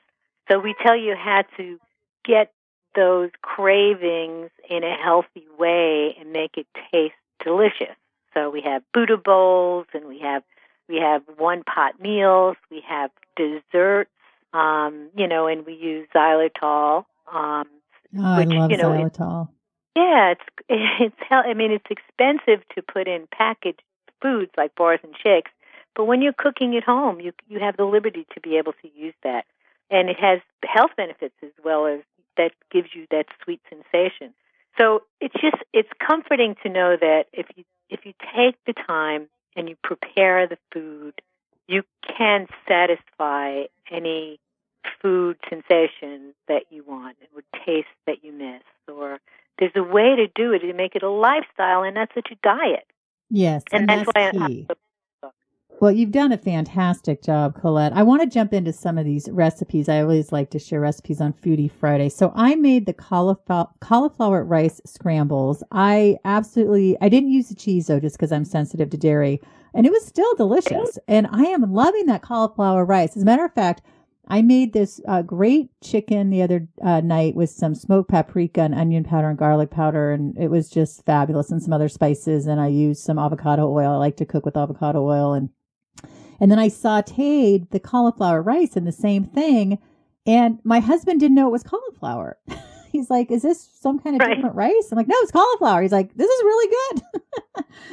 So 0.48 0.60
we 0.60 0.76
tell 0.86 0.96
you 0.96 1.16
how 1.16 1.44
to 1.58 1.80
get 2.24 2.54
those 2.96 3.32
cravings 3.42 4.52
in 4.70 4.84
a 4.84 4.96
healthy 4.96 5.48
way 5.58 6.16
and 6.20 6.32
make 6.32 6.56
it 6.56 6.68
taste 6.92 7.16
delicious. 7.44 7.96
So 8.36 8.52
we 8.52 8.62
have 8.62 8.84
Buddha 8.94 9.18
bowls 9.18 9.88
and 9.96 10.06
we 10.06 10.20
have 10.20 10.44
we 10.88 10.98
have 10.98 11.24
one 11.38 11.64
pot 11.64 12.00
meals, 12.00 12.56
we 12.70 12.84
have 12.88 13.10
desserts, 13.36 14.12
um, 14.54 15.10
you 15.18 15.28
know, 15.28 15.48
and 15.48 15.66
we 15.66 15.74
use 15.74 16.08
xylitol. 16.16 17.06
Um, 17.34 17.66
oh, 18.20 18.38
which, 18.38 18.50
I 18.50 18.58
love 18.60 18.70
you 18.70 18.78
know, 18.78 18.92
xylitol. 18.92 19.48
It, 19.48 19.56
yeah, 19.96 20.34
it's 20.34 20.42
it's 20.70 21.16
I 21.32 21.56
mean 21.56 21.72
it's 21.72 21.90
expensive 21.90 22.64
to 22.76 22.84
put 22.84 23.08
in 23.08 23.28
packaged 23.36 23.82
foods 24.24 24.52
like 24.58 24.74
bars 24.76 25.00
and 25.04 25.14
shakes. 25.22 25.52
But 25.96 26.06
when 26.06 26.24
you're 26.24 26.34
cooking 26.34 26.76
at 26.76 26.84
home, 26.84 27.20
you 27.20 27.34
you 27.48 27.60
have 27.60 27.78
the 27.78 27.86
liberty 27.86 28.26
to 28.34 28.40
be 28.40 28.58
able 28.58 28.74
to 28.82 28.90
use 28.96 29.14
that, 29.24 29.46
and 29.92 30.10
it 30.10 30.18
has 30.20 30.40
health 30.66 30.92
benefits 30.98 31.36
as 31.44 31.52
well 31.64 31.86
as 31.86 32.00
that 32.38 32.52
gives 32.72 32.90
you 32.96 33.06
that 33.12 33.26
sweet 33.44 33.62
sensation. 33.70 34.34
So 34.78 35.04
it's 35.22 35.36
just 35.36 35.58
it's 35.72 35.90
comforting 36.00 36.56
to 36.64 36.70
know 36.70 36.98
that 37.00 37.26
if 37.32 37.46
you 37.56 37.64
if 37.90 38.06
you 38.06 38.14
take 38.36 38.56
the 38.66 38.74
time 38.74 39.28
and 39.56 39.70
you 39.70 39.76
prepare 39.84 40.48
the 40.48 40.58
food, 40.74 41.22
you 41.68 41.84
can 42.18 42.48
satisfy 42.68 43.66
any 43.92 44.40
food 45.02 45.38
sensation 45.50 46.34
that 46.48 46.64
you 46.70 46.84
want 46.84 47.18
or 47.36 47.44
taste 47.66 47.88
that 48.08 48.24
you 48.24 48.32
miss 48.32 48.64
or 48.88 49.20
there's 49.60 49.72
a 49.76 49.84
way 49.84 50.16
to 50.16 50.28
do 50.36 50.54
it 50.54 50.60
to 50.60 50.74
make 50.74 50.96
it 50.96 51.04
a 51.04 51.10
lifestyle 51.10 51.84
and 51.84 51.96
that's 51.96 52.14
such 52.14 52.30
a 52.32 52.36
diet 52.44 52.86
Yes, 53.36 53.64
and, 53.72 53.90
and 53.90 54.02
that's, 54.02 54.12
that's 54.14 54.38
why 54.38 54.48
key. 54.48 54.68
I, 54.70 54.76
well, 55.82 55.92
you've 55.92 56.12
done 56.12 56.32
a 56.32 56.38
fantastic 56.38 57.24
job, 57.24 57.60
Colette. 57.60 57.94
I 57.94 58.04
want 58.04 58.22
to 58.22 58.28
jump 58.28 58.54
into 58.54 58.72
some 58.72 59.00
of 59.00 59.06
these 59.06 59.28
recipes. 59.32 59.90
I 59.90 60.02
always 60.02 60.32
like 60.32 60.52
to 60.52 60.60
share 60.60 60.80
recipes 60.80 61.20
on 61.20 61.34
Foodie 61.34 61.72
Friday. 61.72 62.10
So 62.10 62.32
I 62.36 62.54
made 62.54 62.86
the 62.86 62.94
cauliflower, 62.94 63.68
cauliflower 63.82 64.44
rice 64.44 64.80
scrambles. 64.86 65.64
I 65.72 66.20
absolutely, 66.24 66.96
I 67.02 67.10
didn't 67.10 67.32
use 67.32 67.50
the 67.50 67.56
cheese 67.56 67.88
though, 67.88 68.00
just 68.00 68.18
because 68.18 68.32
I'm 68.32 68.46
sensitive 68.46 68.92
to 68.92 68.98
dairy, 68.98 69.42
and 69.74 69.88
it 69.88 69.92
was 69.92 70.06
still 70.06 70.36
delicious. 70.36 71.00
And 71.08 71.28
I 71.32 71.46
am 71.46 71.74
loving 71.74 72.06
that 72.06 72.22
cauliflower 72.22 72.86
rice. 72.86 73.18
As 73.18 73.24
a 73.24 73.26
matter 73.26 73.44
of 73.44 73.54
fact, 73.54 73.82
I 74.28 74.42
made 74.42 74.72
this 74.72 75.02
uh, 75.08 75.22
great 75.22 75.70
chicken 75.82 76.30
the 76.30 76.42
other 76.42 76.68
uh, 76.82 77.02
night 77.02 77.36
with 77.36 77.50
some 77.50 77.76
smoked 77.76 78.10
paprika 78.10 78.62
and 78.62 78.74
onion 78.74 79.04
powder 79.04 79.30
and 79.30 79.38
garlic 79.38 79.70
powder, 79.70 80.14
and 80.14 80.38
it 80.38 80.50
was 80.50 80.70
just 80.70 81.06
fabulous, 81.06 81.52
and 81.52 81.62
some 81.62 81.74
other 81.74 81.90
spices. 81.90 82.48
And 82.48 82.62
I 82.62 82.68
used 82.68 83.04
some 83.04 83.20
avocado 83.20 83.70
oil. 83.70 83.92
I 83.92 83.98
like 83.98 84.18
to 84.18 84.26
cook 84.26 84.46
with 84.46 84.56
avocado 84.56 85.06
oil, 85.06 85.34
and 85.34 85.50
and 86.40 86.50
then 86.50 86.60
I 86.60 86.70
sautéed 86.70 87.70
the 87.72 87.80
cauliflower 87.80 88.42
rice 88.42 88.76
in 88.76 88.86
the 88.86 88.92
same 88.92 89.24
thing. 89.24 89.78
And 90.26 90.60
my 90.64 90.80
husband 90.80 91.20
didn't 91.20 91.36
know 91.36 91.48
it 91.48 91.52
was 91.52 91.64
cauliflower. 91.64 92.38
He's 92.92 93.10
like, 93.10 93.30
"Is 93.30 93.42
this 93.42 93.70
some 93.82 94.00
kind 94.00 94.16
of 94.16 94.26
right. 94.26 94.36
different 94.36 94.56
rice?" 94.56 94.90
I'm 94.92 94.98
like, 94.98 95.08
"No, 95.08 95.16
it's 95.20 95.32
cauliflower." 95.32 95.82
He's 95.82 95.92
like, 95.92 96.14
"This 96.16 96.30
is 96.30 96.44
really 96.44 96.76
good." 96.76 97.02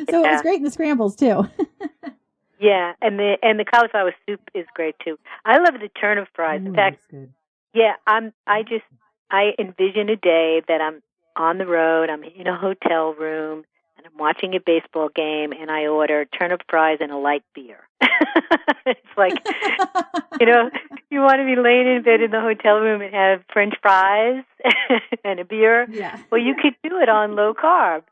so 0.10 0.22
yeah. 0.22 0.28
it 0.28 0.32
was 0.32 0.42
great 0.42 0.58
in 0.58 0.62
the 0.62 0.70
scrambles 0.70 1.16
too. 1.16 1.48
Yeah, 2.60 2.92
and 3.00 3.18
the 3.18 3.36
and 3.42 3.58
the 3.58 3.64
cauliflower 3.64 4.14
soup 4.26 4.40
is 4.54 4.66
great 4.74 4.94
too. 5.02 5.18
I 5.44 5.58
love 5.58 5.74
the 5.80 5.88
turnip 5.88 6.28
fries. 6.34 6.60
In 6.64 6.74
fact, 6.74 7.02
Yeah, 7.72 7.94
I'm. 8.06 8.32
I 8.46 8.62
just 8.62 8.84
I 9.30 9.52
envision 9.58 10.10
a 10.10 10.16
day 10.16 10.62
that 10.68 10.80
I'm 10.80 11.02
on 11.36 11.58
the 11.58 11.66
road. 11.66 12.10
I'm 12.10 12.22
in 12.22 12.46
a 12.46 12.56
hotel 12.56 13.14
room 13.14 13.64
and 13.96 14.06
I'm 14.06 14.18
watching 14.18 14.54
a 14.54 14.60
baseball 14.60 15.08
game, 15.14 15.52
and 15.52 15.70
I 15.70 15.86
order 15.86 16.24
turnip 16.24 16.62
fries 16.68 16.98
and 17.00 17.10
a 17.10 17.16
light 17.16 17.44
beer. 17.54 17.80
it's 18.86 19.00
like, 19.16 19.34
you 20.40 20.46
know, 20.46 20.70
you 21.10 21.20
want 21.20 21.38
to 21.38 21.46
be 21.46 21.60
laying 21.60 21.86
in 21.86 22.02
bed 22.02 22.20
in 22.20 22.30
the 22.30 22.40
hotel 22.40 22.78
room 22.78 23.00
and 23.00 23.14
have 23.14 23.42
French 23.52 23.74
fries 23.82 24.44
and 25.24 25.40
a 25.40 25.44
beer. 25.44 25.86
Yeah. 25.90 26.18
Well, 26.30 26.40
you 26.40 26.54
could 26.60 26.76
do 26.82 26.98
it 26.98 27.08
on 27.08 27.36
low 27.36 27.54
carb 27.54 28.02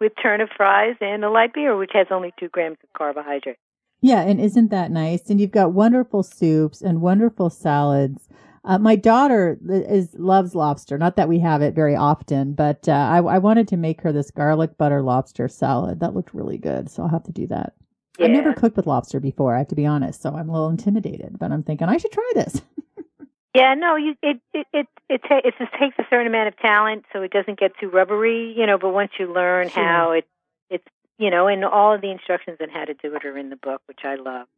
with 0.00 0.12
turnip 0.20 0.50
fries 0.56 0.96
and 1.00 1.24
a 1.24 1.30
light 1.30 1.54
beer, 1.54 1.76
which 1.76 1.90
has 1.94 2.06
only 2.10 2.32
two 2.38 2.48
grams 2.48 2.78
of 2.82 2.92
carbohydrate. 2.92 3.58
Yeah, 4.00 4.22
and 4.22 4.40
isn't 4.40 4.70
that 4.70 4.90
nice? 4.90 5.28
And 5.28 5.40
you've 5.40 5.50
got 5.50 5.72
wonderful 5.72 6.22
soups 6.22 6.80
and 6.80 7.00
wonderful 7.00 7.50
salads. 7.50 8.28
Uh, 8.64 8.78
my 8.78 8.96
daughter 8.96 9.58
is 9.68 10.14
loves 10.14 10.54
lobster. 10.54 10.98
Not 10.98 11.16
that 11.16 11.28
we 11.28 11.38
have 11.40 11.62
it 11.62 11.74
very 11.74 11.96
often, 11.96 12.52
but 12.52 12.88
uh, 12.88 12.92
I, 12.92 13.18
I, 13.18 13.38
wanted 13.38 13.68
to 13.68 13.78
make 13.78 14.02
her 14.02 14.12
this 14.12 14.30
garlic 14.30 14.76
butter 14.76 15.00
lobster 15.00 15.48
salad. 15.48 16.00
That 16.00 16.14
looked 16.14 16.34
really 16.34 16.58
good, 16.58 16.90
so 16.90 17.02
I'll 17.02 17.08
have 17.08 17.24
to 17.24 17.32
do 17.32 17.46
that. 17.46 17.72
Yeah. 18.18 18.26
I've 18.26 18.32
never 18.32 18.52
cooked 18.52 18.76
with 18.76 18.86
lobster 18.86 19.18
before. 19.18 19.54
I 19.54 19.58
have 19.58 19.68
to 19.68 19.74
be 19.74 19.86
honest, 19.86 20.20
so 20.20 20.34
I'm 20.34 20.50
a 20.50 20.52
little 20.52 20.68
intimidated. 20.68 21.38
But 21.38 21.52
I'm 21.52 21.62
thinking 21.62 21.88
I 21.88 21.96
should 21.96 22.12
try 22.12 22.30
this. 22.34 22.60
yeah, 23.54 23.72
no, 23.74 23.96
you 23.96 24.14
it 24.22 24.40
it 24.52 24.66
it 24.74 24.86
it, 25.08 25.22
ta- 25.26 25.40
it 25.42 25.54
just 25.58 25.72
takes 25.80 25.98
a 25.98 26.04
certain 26.10 26.26
amount 26.26 26.48
of 26.48 26.58
talent, 26.58 27.06
so 27.14 27.22
it 27.22 27.30
doesn't 27.30 27.58
get 27.58 27.72
too 27.80 27.88
rubbery, 27.88 28.54
you 28.54 28.66
know. 28.66 28.76
But 28.76 28.90
once 28.90 29.12
you 29.18 29.32
learn 29.32 29.70
sure. 29.70 29.82
how 29.82 30.12
it 30.12 30.26
it's 30.68 30.86
you 31.20 31.30
know, 31.30 31.46
and 31.46 31.64
all 31.64 31.94
of 31.94 32.00
the 32.00 32.10
instructions 32.10 32.56
on 32.60 32.70
how 32.70 32.86
to 32.86 32.94
do 32.94 33.14
it 33.14 33.24
are 33.24 33.36
in 33.36 33.50
the 33.50 33.56
book, 33.56 33.82
which 33.86 34.00
I 34.04 34.16
love. 34.16 34.48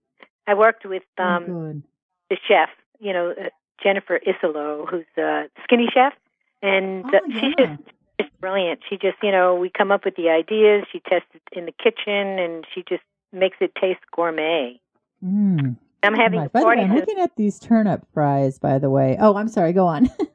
I 0.46 0.55
worked 0.55 0.87
with 0.87 1.03
oh, 1.18 1.25
um 1.25 1.44
oh, 1.51 1.83
the 2.31 2.37
chef, 2.48 2.70
you 3.01 3.12
know, 3.12 3.33
uh, 3.33 3.48
Jennifer 3.83 4.20
Iserloh, 4.25 4.88
who's 4.88 5.05
a 5.18 5.48
skinny 5.64 5.88
chef, 5.92 6.14
and 6.62 7.05
oh, 7.07 7.20
yeah. 7.29 7.40
she's 7.40 7.55
just, 7.59 8.40
brilliant. 8.40 8.81
She 8.88 8.96
just, 8.96 9.16
you 9.22 9.33
know, 9.33 9.57
we 9.57 9.70
come 9.70 9.90
up 9.90 10.05
with 10.05 10.14
the 10.16 10.29
ideas. 10.31 10.85
She 10.92 11.01
tests 11.01 11.29
it 11.35 11.42
in 11.53 11.66
the 11.66 11.72
kitchen, 11.72 12.38
and 12.38 12.64
she 12.72 12.85
just 12.88 13.03
makes 13.33 13.57
it 13.61 13.75
taste 13.75 14.01
gourmet. 14.14 14.81
Mm. 15.25 15.77
I'm 16.05 16.14
having 16.14 16.40
right. 16.40 16.53
By 16.53 16.61
the 16.61 16.66
way, 16.66 16.75
I'm 16.79 16.94
looking 16.94 17.18
at 17.18 17.37
these 17.37 17.59
turnip 17.59 18.07
fries. 18.14 18.59
By 18.59 18.79
the 18.79 18.90
way, 18.90 19.16
oh, 19.20 19.37
I'm 19.37 19.48
sorry. 19.48 19.72
Go 19.72 19.87
on. 19.87 20.11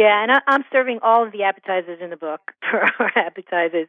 yeah, 0.00 0.22
and 0.22 0.32
I, 0.32 0.40
I'm 0.46 0.64
serving 0.72 1.00
all 1.02 1.26
of 1.26 1.32
the 1.32 1.42
appetizers 1.42 1.98
in 2.00 2.08
the 2.08 2.16
book 2.16 2.40
for 2.70 2.80
our 2.98 3.12
appetizers. 3.14 3.86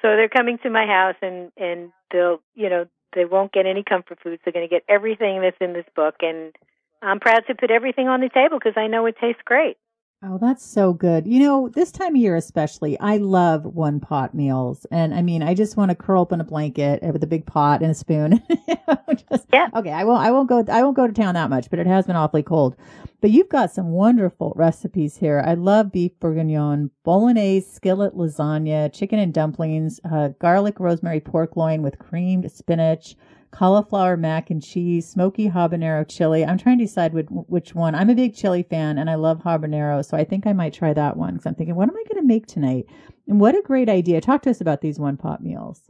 So 0.00 0.14
they're 0.14 0.28
coming 0.28 0.58
to 0.62 0.70
my 0.70 0.86
house, 0.86 1.16
and 1.20 1.50
and 1.56 1.90
they'll, 2.12 2.40
you 2.54 2.70
know, 2.70 2.86
they 3.12 3.24
won't 3.24 3.52
get 3.52 3.66
any 3.66 3.82
comfort 3.82 4.18
foods. 4.22 4.40
They're 4.44 4.52
going 4.52 4.68
to 4.68 4.72
get 4.72 4.84
everything 4.88 5.40
that's 5.40 5.56
in 5.60 5.72
this 5.72 5.86
book, 5.96 6.16
and 6.20 6.54
I'm 7.02 7.18
proud 7.18 7.42
to 7.48 7.56
put 7.56 7.72
everything 7.72 8.06
on 8.06 8.20
the 8.20 8.28
table 8.28 8.58
because 8.58 8.76
I 8.76 8.86
know 8.86 9.06
it 9.06 9.16
tastes 9.20 9.42
great. 9.44 9.76
Oh, 10.20 10.36
that's 10.36 10.66
so 10.66 10.92
good. 10.92 11.28
You 11.28 11.38
know, 11.38 11.68
this 11.68 11.92
time 11.92 12.16
of 12.16 12.20
year 12.20 12.34
especially, 12.34 12.98
I 12.98 13.18
love 13.18 13.64
one 13.64 14.00
pot 14.00 14.34
meals. 14.34 14.84
And 14.90 15.14
I 15.14 15.22
mean, 15.22 15.44
I 15.44 15.54
just 15.54 15.76
want 15.76 15.90
to 15.92 15.94
curl 15.94 16.22
up 16.22 16.32
in 16.32 16.40
a 16.40 16.44
blanket 16.44 17.04
with 17.04 17.22
a 17.22 17.26
big 17.28 17.46
pot 17.46 17.82
and 17.82 17.92
a 17.92 17.94
spoon. 17.94 18.42
just, 19.30 19.46
yeah. 19.52 19.68
Okay, 19.76 19.92
I 19.92 20.02
won't 20.02 20.20
I 20.20 20.32
won't 20.32 20.48
go 20.48 20.64
I 20.68 20.82
won't 20.82 20.96
go 20.96 21.06
to 21.06 21.12
town 21.12 21.34
that 21.34 21.50
much, 21.50 21.70
but 21.70 21.78
it 21.78 21.86
has 21.86 22.08
been 22.08 22.16
awfully 22.16 22.42
cold. 22.42 22.74
But 23.20 23.30
you've 23.30 23.48
got 23.48 23.70
some 23.70 23.90
wonderful 23.90 24.54
recipes 24.56 25.16
here. 25.16 25.40
I 25.46 25.54
love 25.54 25.92
beef 25.92 26.18
bourguignon, 26.18 26.90
bolognese, 27.04 27.68
skillet 27.70 28.16
lasagna, 28.16 28.92
chicken 28.92 29.20
and 29.20 29.32
dumplings, 29.32 30.00
uh, 30.04 30.30
garlic 30.40 30.80
rosemary 30.80 31.20
pork 31.20 31.56
loin 31.56 31.80
with 31.82 31.98
creamed 32.00 32.50
spinach, 32.50 33.14
cauliflower 33.50 34.16
mac 34.16 34.50
and 34.50 34.62
cheese, 34.62 35.08
smoky 35.08 35.48
habanero 35.48 36.06
chili. 36.08 36.44
I'm 36.44 36.58
trying 36.58 36.78
to 36.78 36.84
decide 36.84 37.12
which, 37.14 37.74
one. 37.74 37.94
I'm 37.94 38.10
a 38.10 38.14
big 38.14 38.34
chili 38.34 38.62
fan 38.62 38.98
and 38.98 39.08
I 39.08 39.14
love 39.14 39.42
habanero, 39.42 40.04
so 40.04 40.16
I 40.16 40.24
think 40.24 40.46
I 40.46 40.52
might 40.52 40.74
try 40.74 40.92
that 40.92 41.16
one 41.16 41.34
because 41.34 41.46
I'm 41.46 41.54
thinking, 41.54 41.74
what 41.74 41.88
am 41.88 41.96
I 41.96 42.04
going 42.08 42.20
to 42.20 42.26
make 42.26 42.46
tonight? 42.46 42.86
And 43.26 43.40
what 43.40 43.54
a 43.54 43.62
great 43.62 43.88
idea. 43.88 44.20
Talk 44.20 44.42
to 44.42 44.50
us 44.50 44.60
about 44.60 44.80
these 44.80 44.98
one 44.98 45.16
pot 45.16 45.42
meals. 45.42 45.82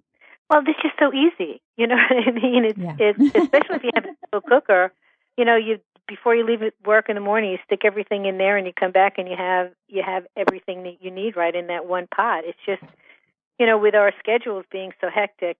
Well, 0.50 0.62
this 0.64 0.76
is 0.84 0.90
so 0.98 1.12
easy. 1.12 1.60
You 1.76 1.86
know 1.86 1.96
what 2.10 2.28
I 2.28 2.30
mean? 2.30 2.64
It's, 2.64 2.78
yeah. 2.78 2.96
it's 2.98 3.36
especially 3.36 3.76
if 3.76 3.84
you 3.84 3.90
have 3.94 4.04
a 4.04 4.16
slow 4.30 4.40
cooker. 4.40 4.92
You 5.36 5.44
know, 5.44 5.56
you 5.56 5.78
before 6.08 6.34
you 6.34 6.44
leave 6.44 6.60
work 6.84 7.08
in 7.08 7.14
the 7.14 7.20
morning, 7.20 7.50
you 7.52 7.58
stick 7.64 7.82
everything 7.84 8.24
in 8.24 8.38
there, 8.38 8.56
and 8.56 8.66
you 8.66 8.72
come 8.72 8.92
back 8.92 9.18
and 9.18 9.28
you 9.28 9.36
have 9.36 9.70
you 9.86 10.02
have 10.04 10.24
everything 10.36 10.82
that 10.84 10.96
you 11.00 11.10
need 11.10 11.36
right 11.36 11.54
in 11.54 11.68
that 11.68 11.86
one 11.86 12.08
pot. 12.14 12.44
It's 12.44 12.58
just, 12.66 12.82
you 13.58 13.66
know, 13.66 13.78
with 13.78 13.94
our 13.94 14.12
schedules 14.18 14.64
being 14.72 14.92
so 15.00 15.08
hectic, 15.14 15.58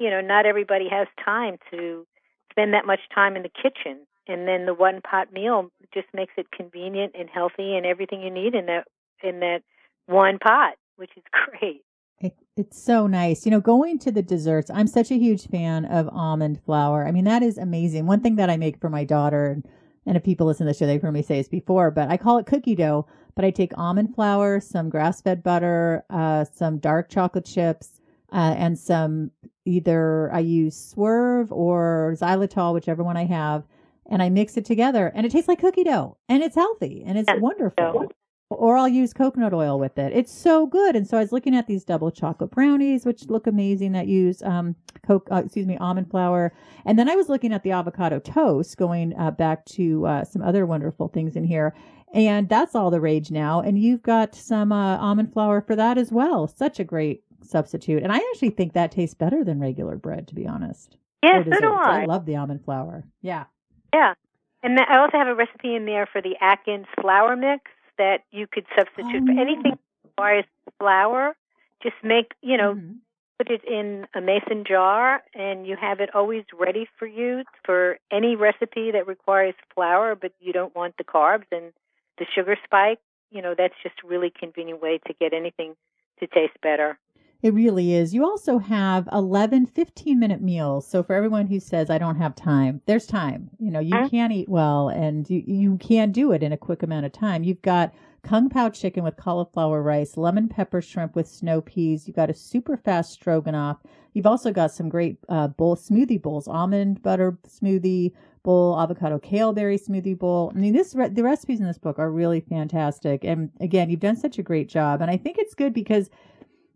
you 0.00 0.10
know, 0.10 0.22
not 0.22 0.46
everybody 0.46 0.88
has 0.90 1.06
time 1.22 1.58
to 1.70 2.06
spend 2.50 2.72
that 2.72 2.86
much 2.86 3.00
time 3.14 3.36
in 3.36 3.42
the 3.42 3.50
kitchen. 3.50 4.06
And 4.26 4.48
then 4.48 4.66
the 4.66 4.74
one 4.74 5.00
pot 5.02 5.32
meal 5.32 5.70
just 5.92 6.06
makes 6.14 6.32
it 6.36 6.50
convenient 6.50 7.14
and 7.18 7.28
healthy 7.28 7.76
and 7.76 7.84
everything 7.84 8.22
you 8.22 8.30
need 8.30 8.54
in 8.54 8.66
that 8.66 8.86
in 9.22 9.40
that 9.40 9.60
one 10.06 10.38
pot, 10.38 10.74
which 10.96 11.10
is 11.16 11.22
great. 11.60 11.82
It, 12.18 12.34
it's 12.56 12.82
so 12.82 13.06
nice. 13.06 13.44
You 13.44 13.50
know, 13.50 13.60
going 13.60 13.98
to 14.00 14.10
the 14.10 14.22
desserts, 14.22 14.70
I'm 14.70 14.86
such 14.86 15.10
a 15.10 15.18
huge 15.18 15.48
fan 15.48 15.84
of 15.84 16.08
almond 16.08 16.60
flour. 16.64 17.06
I 17.06 17.12
mean, 17.12 17.24
that 17.24 17.42
is 17.42 17.58
amazing. 17.58 18.06
One 18.06 18.20
thing 18.20 18.36
that 18.36 18.50
I 18.50 18.56
make 18.56 18.80
for 18.80 18.90
my 18.90 19.04
daughter, 19.04 19.62
and 20.06 20.16
if 20.16 20.22
people 20.22 20.46
listen 20.46 20.66
to 20.66 20.72
the 20.72 20.78
show, 20.78 20.86
they've 20.86 21.00
heard 21.00 21.12
me 21.12 21.22
say 21.22 21.36
this 21.36 21.48
before, 21.48 21.90
but 21.90 22.10
I 22.10 22.16
call 22.16 22.38
it 22.38 22.46
cookie 22.46 22.74
dough. 22.74 23.06
But 23.34 23.44
I 23.44 23.50
take 23.50 23.72
almond 23.78 24.14
flour, 24.14 24.60
some 24.60 24.90
grass 24.90 25.22
fed 25.22 25.42
butter, 25.42 26.04
uh, 26.10 26.44
some 26.44 26.78
dark 26.78 27.08
chocolate 27.08 27.46
chips, 27.46 27.99
uh, 28.32 28.54
and 28.56 28.78
some 28.78 29.30
either 29.64 30.30
I 30.32 30.40
use 30.40 30.76
Swerve 30.76 31.52
or 31.52 32.16
xylitol, 32.18 32.74
whichever 32.74 33.02
one 33.02 33.16
I 33.16 33.26
have, 33.26 33.64
and 34.10 34.22
I 34.22 34.28
mix 34.28 34.56
it 34.56 34.64
together, 34.64 35.12
and 35.14 35.24
it 35.24 35.32
tastes 35.32 35.48
like 35.48 35.60
cookie 35.60 35.84
dough, 35.84 36.16
and 36.28 36.42
it's 36.42 36.56
healthy 36.56 37.02
and 37.06 37.18
it's 37.18 37.30
wonderful. 37.40 38.06
Or 38.52 38.76
I'll 38.76 38.88
use 38.88 39.12
coconut 39.12 39.54
oil 39.54 39.78
with 39.78 39.96
it. 39.96 40.12
It's 40.12 40.32
so 40.32 40.66
good. 40.66 40.96
And 40.96 41.06
so 41.06 41.16
I 41.16 41.20
was 41.20 41.30
looking 41.30 41.54
at 41.54 41.68
these 41.68 41.84
double 41.84 42.10
chocolate 42.10 42.50
brownies, 42.50 43.06
which 43.06 43.28
look 43.28 43.46
amazing 43.46 43.92
that 43.92 44.08
use 44.08 44.42
um, 44.42 44.74
coke, 45.06 45.28
uh, 45.30 45.42
excuse 45.44 45.68
me, 45.68 45.76
almond 45.76 46.10
flour. 46.10 46.52
And 46.84 46.98
then 46.98 47.08
I 47.08 47.14
was 47.14 47.28
looking 47.28 47.52
at 47.52 47.62
the 47.62 47.70
avocado 47.70 48.18
toast, 48.18 48.76
going 48.76 49.16
uh, 49.16 49.30
back 49.30 49.64
to 49.66 50.04
uh, 50.04 50.24
some 50.24 50.42
other 50.42 50.66
wonderful 50.66 51.06
things 51.06 51.36
in 51.36 51.44
here. 51.44 51.76
And 52.12 52.48
that's 52.48 52.74
all 52.74 52.90
the 52.90 53.00
rage 53.00 53.30
now. 53.30 53.60
And 53.60 53.78
you've 53.78 54.02
got 54.02 54.34
some 54.34 54.72
uh, 54.72 54.96
almond 54.98 55.32
flour 55.32 55.60
for 55.60 55.76
that 55.76 55.96
as 55.96 56.10
well. 56.10 56.48
Such 56.48 56.80
a 56.80 56.84
great 56.84 57.22
substitute. 57.42 58.02
And 58.02 58.12
I 58.12 58.16
actually 58.16 58.50
think 58.50 58.72
that 58.72 58.92
tastes 58.92 59.14
better 59.14 59.44
than 59.44 59.60
regular 59.60 59.96
bread, 59.96 60.28
to 60.28 60.34
be 60.34 60.46
honest. 60.46 60.96
Yeah, 61.22 61.44
so 61.44 61.60
do 61.60 61.72
I. 61.72 62.02
I 62.02 62.04
love 62.06 62.24
the 62.24 62.36
almond 62.36 62.64
flour. 62.64 63.04
Yeah. 63.20 63.44
Yeah. 63.92 64.14
And 64.62 64.78
I 64.78 64.98
also 64.98 65.16
have 65.18 65.28
a 65.28 65.34
recipe 65.34 65.74
in 65.74 65.86
there 65.86 66.06
for 66.06 66.20
the 66.20 66.36
Atkins 66.40 66.86
flour 67.00 67.36
mix 67.36 67.70
that 67.98 68.24
you 68.30 68.46
could 68.46 68.66
substitute 68.76 69.22
oh, 69.22 69.26
for 69.26 69.32
yeah. 69.32 69.40
anything 69.40 69.72
that 69.72 69.78
requires 70.04 70.44
flour. 70.78 71.36
Just 71.82 71.96
make, 72.02 72.32
you 72.42 72.56
know, 72.56 72.74
mm-hmm. 72.74 72.92
put 73.38 73.50
it 73.50 73.62
in 73.64 74.06
a 74.14 74.20
mason 74.20 74.64
jar 74.66 75.22
and 75.34 75.66
you 75.66 75.76
have 75.80 76.00
it 76.00 76.14
always 76.14 76.44
ready 76.58 76.86
for 76.98 77.06
you 77.06 77.42
for 77.64 77.98
any 78.10 78.36
recipe 78.36 78.90
that 78.92 79.06
requires 79.06 79.54
flour, 79.74 80.14
but 80.14 80.32
you 80.40 80.52
don't 80.52 80.74
want 80.74 80.96
the 80.98 81.04
carbs 81.04 81.46
and 81.50 81.72
the 82.18 82.26
sugar 82.34 82.56
spike. 82.64 83.00
You 83.30 83.40
know, 83.42 83.54
that's 83.56 83.74
just 83.82 83.96
a 84.04 84.06
really 84.06 84.30
convenient 84.30 84.82
way 84.82 85.00
to 85.06 85.14
get 85.14 85.32
anything 85.32 85.74
to 86.18 86.26
taste 86.26 86.60
better. 86.62 86.98
It 87.42 87.54
really 87.54 87.94
is. 87.94 88.12
You 88.12 88.24
also 88.24 88.58
have 88.58 89.08
11 89.12 89.66
15 89.66 90.18
minute 90.18 90.42
meals. 90.42 90.86
So 90.86 91.02
for 91.02 91.14
everyone 91.14 91.46
who 91.46 91.58
says 91.58 91.88
I 91.88 91.96
don't 91.98 92.16
have 92.16 92.34
time, 92.34 92.82
there's 92.86 93.06
time. 93.06 93.50
You 93.58 93.70
know, 93.70 93.80
you 93.80 93.94
Uh-huh. 93.96 94.08
can 94.10 94.30
eat 94.32 94.48
well 94.48 94.88
and 94.88 95.28
you, 95.30 95.42
you 95.46 95.76
can 95.78 96.12
do 96.12 96.32
it 96.32 96.42
in 96.42 96.52
a 96.52 96.56
quick 96.58 96.82
amount 96.82 97.06
of 97.06 97.12
time. 97.12 97.42
You've 97.42 97.62
got 97.62 97.94
kung 98.22 98.50
pao 98.50 98.68
chicken 98.68 99.02
with 99.04 99.16
cauliflower 99.16 99.82
rice, 99.82 100.18
lemon 100.18 100.48
pepper 100.48 100.82
shrimp 100.82 101.16
with 101.16 101.26
snow 101.26 101.62
peas. 101.62 102.06
You've 102.06 102.16
got 102.16 102.28
a 102.28 102.34
super 102.34 102.76
fast 102.76 103.12
stroganoff. 103.12 103.78
You've 104.12 104.26
also 104.26 104.52
got 104.52 104.72
some 104.72 104.90
great 104.90 105.16
uh, 105.30 105.48
bowl 105.48 105.76
smoothie 105.76 106.20
bowls, 106.20 106.46
almond 106.46 107.02
butter 107.02 107.38
smoothie 107.48 108.12
bowl, 108.42 108.78
avocado 108.78 109.18
kale 109.18 109.54
berry 109.54 109.78
smoothie 109.78 110.18
bowl. 110.18 110.52
I 110.54 110.58
mean, 110.58 110.74
this 110.74 110.94
re- 110.94 111.08
the 111.08 111.22
recipes 111.22 111.60
in 111.60 111.66
this 111.66 111.78
book 111.78 111.98
are 111.98 112.10
really 112.10 112.40
fantastic. 112.40 113.24
And 113.24 113.50
again, 113.60 113.88
you've 113.88 114.00
done 114.00 114.16
such 114.16 114.38
a 114.38 114.42
great 114.42 114.68
job. 114.68 115.00
And 115.00 115.10
I 115.10 115.16
think 115.16 115.38
it's 115.38 115.54
good 115.54 115.72
because 115.72 116.10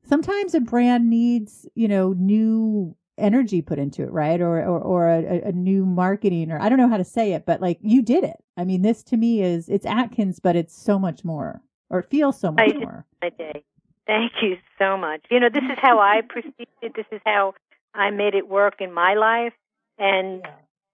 sometimes 0.07 0.55
a 0.55 0.61
brand 0.61 1.09
needs, 1.09 1.67
you 1.75 1.88
know, 1.88 2.12
new 2.12 2.97
energy 3.17 3.62
put 3.62 3.79
into 3.79 4.03
it, 4.03 4.11
right? 4.11 4.40
Or 4.40 4.59
or, 4.64 4.79
or 4.81 5.09
a, 5.09 5.43
a 5.49 5.53
new 5.53 5.87
marketing, 5.87 6.51
or 6.51 6.61
I 6.61 6.69
don't 6.69 6.79
know 6.79 6.88
how 6.88 6.97
to 6.97 7.05
say 7.05 7.33
it, 7.33 7.47
but 7.47 7.61
like 7.61 7.79
you 7.81 8.03
did 8.03 8.25
it. 8.25 8.37
I 8.57 8.64
mean, 8.64 8.83
this 8.83 9.03
to 9.05 9.17
me 9.17 9.43
is 9.43 9.69
it's 9.69 9.87
Atkins, 9.87 10.40
but 10.40 10.57
it's 10.57 10.77
so 10.77 10.99
much 10.99 11.25
more, 11.25 11.62
or 11.90 12.01
it 12.01 12.11
feels 12.11 12.38
so 12.38 12.53
much 12.53 12.73
I 12.75 12.79
more. 12.79 13.07
My 13.23 13.31
day. 13.31 13.64
Thank 14.07 14.33
you 14.43 14.57
so 14.79 14.99
much. 14.99 15.25
You 15.31 15.40
know, 15.40 15.49
this 15.49 15.64
is 15.64 15.79
how 15.81 15.99
I 15.99 16.21
proceeded. 16.29 16.95
This 16.95 17.07
is 17.11 17.21
how 17.25 17.55
I 17.95 18.11
made 18.11 18.35
it 18.35 18.49
work 18.49 18.81
in 18.81 18.93
my 18.93 19.14
life, 19.14 19.55
and 19.99 20.43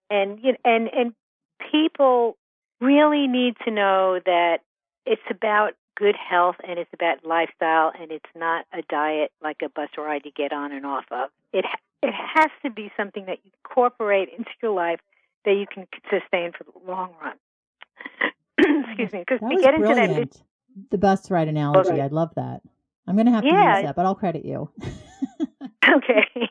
and 0.08 0.38
you 0.42 0.52
know, 0.52 0.58
and 0.64 0.88
and 0.88 1.14
people 1.70 2.36
really 2.80 3.26
need 3.26 3.54
to 3.64 3.70
know 3.70 4.20
that 4.24 4.58
it's 5.04 5.22
about 5.30 5.74
good 6.00 6.16
health 6.16 6.56
and 6.66 6.78
it's 6.78 6.90
about 6.94 7.24
lifestyle 7.26 7.92
and 8.00 8.10
it's 8.10 8.24
not 8.34 8.64
a 8.72 8.80
diet 8.88 9.30
like 9.42 9.58
a 9.62 9.68
bus 9.68 9.90
ride 9.98 10.22
you 10.24 10.32
get 10.34 10.50
on 10.50 10.72
and 10.72 10.86
off 10.86 11.04
of. 11.10 11.28
It 11.52 11.66
it 12.02 12.14
has 12.34 12.50
to 12.64 12.70
be 12.70 12.90
something 12.96 13.26
that 13.26 13.38
you 13.44 13.50
incorporate 13.62 14.30
into 14.30 14.50
your 14.62 14.72
life 14.72 15.00
that 15.44 15.52
you 15.52 15.66
can 15.72 15.86
sustain 16.08 16.52
for 16.56 16.64
the 16.64 16.90
long 16.90 17.10
run. 17.22 17.36
excuse 18.88 19.12
me, 19.12 19.20
because 19.20 19.40
we 19.42 19.60
get 19.60 19.76
brilliant. 19.76 20.12
into 20.12 20.20
that. 20.20 20.42
The 20.90 20.98
bus 20.98 21.30
ride 21.30 21.48
analogy. 21.48 21.90
Okay. 21.90 22.00
I 22.00 22.06
love 22.06 22.32
that. 22.36 22.62
I'm 23.06 23.16
going 23.16 23.26
to 23.26 23.32
have 23.32 23.42
to 23.42 23.48
yeah. 23.48 23.76
use 23.76 23.86
that, 23.86 23.96
but 23.96 24.06
I'll 24.06 24.14
credit 24.14 24.44
you. 24.44 24.70
okay. 25.84 26.26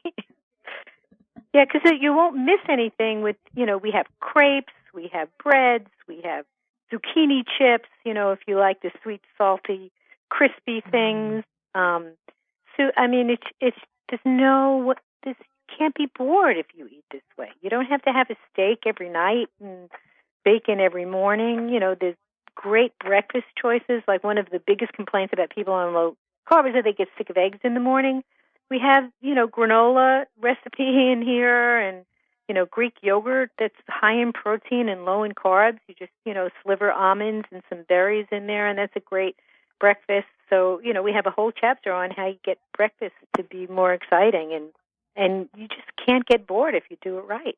yeah, 1.54 1.66
because 1.66 1.92
you 2.00 2.14
won't 2.14 2.36
miss 2.36 2.60
anything 2.68 3.22
with, 3.22 3.38
you 3.56 3.66
know, 3.66 3.78
we 3.78 3.92
have 3.92 4.06
crepes, 4.20 4.74
we 4.94 5.10
have 5.14 5.30
breads, 5.38 5.88
we 6.08 6.22
have 6.24 6.46
zucchini 6.92 7.44
chips, 7.58 7.90
you 8.06 8.14
know, 8.14 8.32
if 8.32 8.40
you 8.48 8.58
like 8.58 8.82
the 8.82 8.92
sweet, 9.04 9.22
salty, 9.38 9.92
crispy 10.30 10.82
mm-hmm. 10.82 10.90
things. 10.90 11.44
Um, 11.76 12.12
so, 12.78 12.92
I 12.98 13.08
mean, 13.08 13.30
it's, 13.30 13.48
it's, 13.60 13.78
there's 14.10 14.22
no, 14.26 14.94
this 15.24 15.36
can't 15.78 15.96
be 15.96 16.08
bored 16.18 16.58
if 16.58 16.68
you 16.76 16.88
eat 16.88 17.04
this 17.12 17.22
way. 17.38 17.50
You 17.62 17.70
don't 17.70 17.86
have 17.86 18.02
to 18.04 18.12
have 18.12 18.30
a 18.30 18.36
steak 18.52 18.84
every 18.86 19.10
night 19.10 19.48
and 19.62 19.90
bacon 20.44 20.80
every 20.80 21.06
morning. 21.06 21.70
You 21.70 21.80
know, 21.80 21.96
there's 22.00 22.16
great 22.56 22.94
breakfast 23.00 23.46
choices. 23.60 24.04
Like 24.08 24.24
one 24.24 24.38
of 24.38 24.50
the 24.52 24.62
biggest 24.66 24.94
complaints 24.94 25.34
about 25.34 25.50
people 25.50 25.74
on 25.74 25.94
low 25.94 26.16
carb 26.52 26.68
is 26.68 26.74
that 26.74 26.84
they 26.84 26.94
get 26.94 27.08
sick 27.18 27.30
of 27.30 27.38
eggs 27.38 27.60
in 27.64 27.74
the 27.74 27.80
morning. 27.80 28.24
We 28.70 28.80
have, 28.80 29.10
you 29.22 29.36
know, 29.36 29.48
granola 29.48 30.26
recipe 30.42 30.84
in 31.12 31.22
here 31.24 31.78
and, 31.78 32.06
you 32.50 32.56
know, 32.56 32.66
Greek 32.66 32.96
yogurt 33.02 33.52
that's 33.60 33.76
high 33.88 34.20
in 34.20 34.34
protein 34.34 34.90
and 34.90 35.06
low 35.06 35.24
in 35.24 35.34
carbs. 35.34 35.78
You 35.88 35.94
just, 35.98 36.12
you 36.26 36.34
know, 36.34 36.50
sliver 36.64 36.92
almonds 36.92 37.48
and 37.52 37.62
some 37.70 37.86
berries 37.88 38.26
in 38.32 38.48
there 38.48 38.68
and 38.68 38.80
that's 38.80 38.96
a 38.96 39.00
great 39.00 39.36
breakfast. 39.80 40.26
So, 40.50 40.82
you 40.84 40.92
know, 40.92 41.04
we 41.04 41.14
have 41.14 41.28
a 41.28 41.32
whole 41.32 41.52
chapter 41.52 41.94
on 41.94 42.10
how 42.10 42.28
you 42.28 42.40
get 42.44 42.58
breakfast 42.76 43.14
to 43.38 43.44
be 43.44 43.68
more 43.68 43.94
exciting 43.94 44.52
and 44.54 44.70
and 45.16 45.50
you 45.56 45.68
just 45.68 45.90
can't 46.04 46.26
get 46.26 46.48
bored 46.48 46.76
if 46.76 46.84
you 46.90 46.98
do 47.02 47.20
it 47.20 47.26
right. 47.26 47.58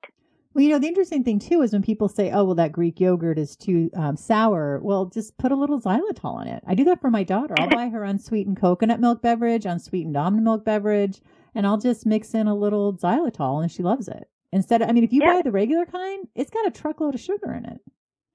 Well, 0.53 0.63
you 0.63 0.69
know, 0.71 0.79
the 0.79 0.87
interesting 0.87 1.23
thing 1.23 1.39
too 1.39 1.61
is 1.61 1.71
when 1.71 1.83
people 1.83 2.09
say, 2.09 2.31
"Oh, 2.31 2.43
well, 2.43 2.55
that 2.55 2.71
Greek 2.71 2.99
yogurt 2.99 3.37
is 3.37 3.55
too 3.55 3.89
um, 3.95 4.17
sour." 4.17 4.79
Well, 4.81 5.05
just 5.05 5.37
put 5.37 5.51
a 5.51 5.55
little 5.55 5.79
xylitol 5.79 6.41
in 6.41 6.47
it. 6.47 6.63
I 6.65 6.75
do 6.75 6.83
that 6.85 6.99
for 6.99 7.11
my 7.11 7.23
daughter. 7.23 7.53
I'll 7.57 7.69
buy 7.69 7.89
her 7.89 8.03
unsweetened 8.11 8.57
coconut 8.59 8.99
milk 8.99 9.21
beverage, 9.21 9.65
unsweetened 9.65 10.17
almond 10.17 10.43
milk 10.43 10.65
beverage, 10.65 11.21
and 11.53 11.67
I'll 11.67 11.77
just 11.77 12.05
mix 12.05 12.33
in 12.33 12.47
a 12.47 12.55
little 12.55 12.93
xylitol, 12.97 13.61
and 13.61 13.71
she 13.71 13.83
loves 13.83 14.07
it. 14.07 14.30
Instead, 14.51 14.81
of, 14.81 14.89
I 14.89 14.91
mean, 14.91 15.03
if 15.03 15.13
you 15.13 15.21
yeah. 15.21 15.35
buy 15.35 15.41
the 15.41 15.51
regular 15.51 15.85
kind, 15.85 16.27
it's 16.35 16.51
got 16.51 16.67
a 16.67 16.71
truckload 16.71 17.15
of 17.15 17.21
sugar 17.21 17.53
in 17.53 17.65
it. 17.65 17.81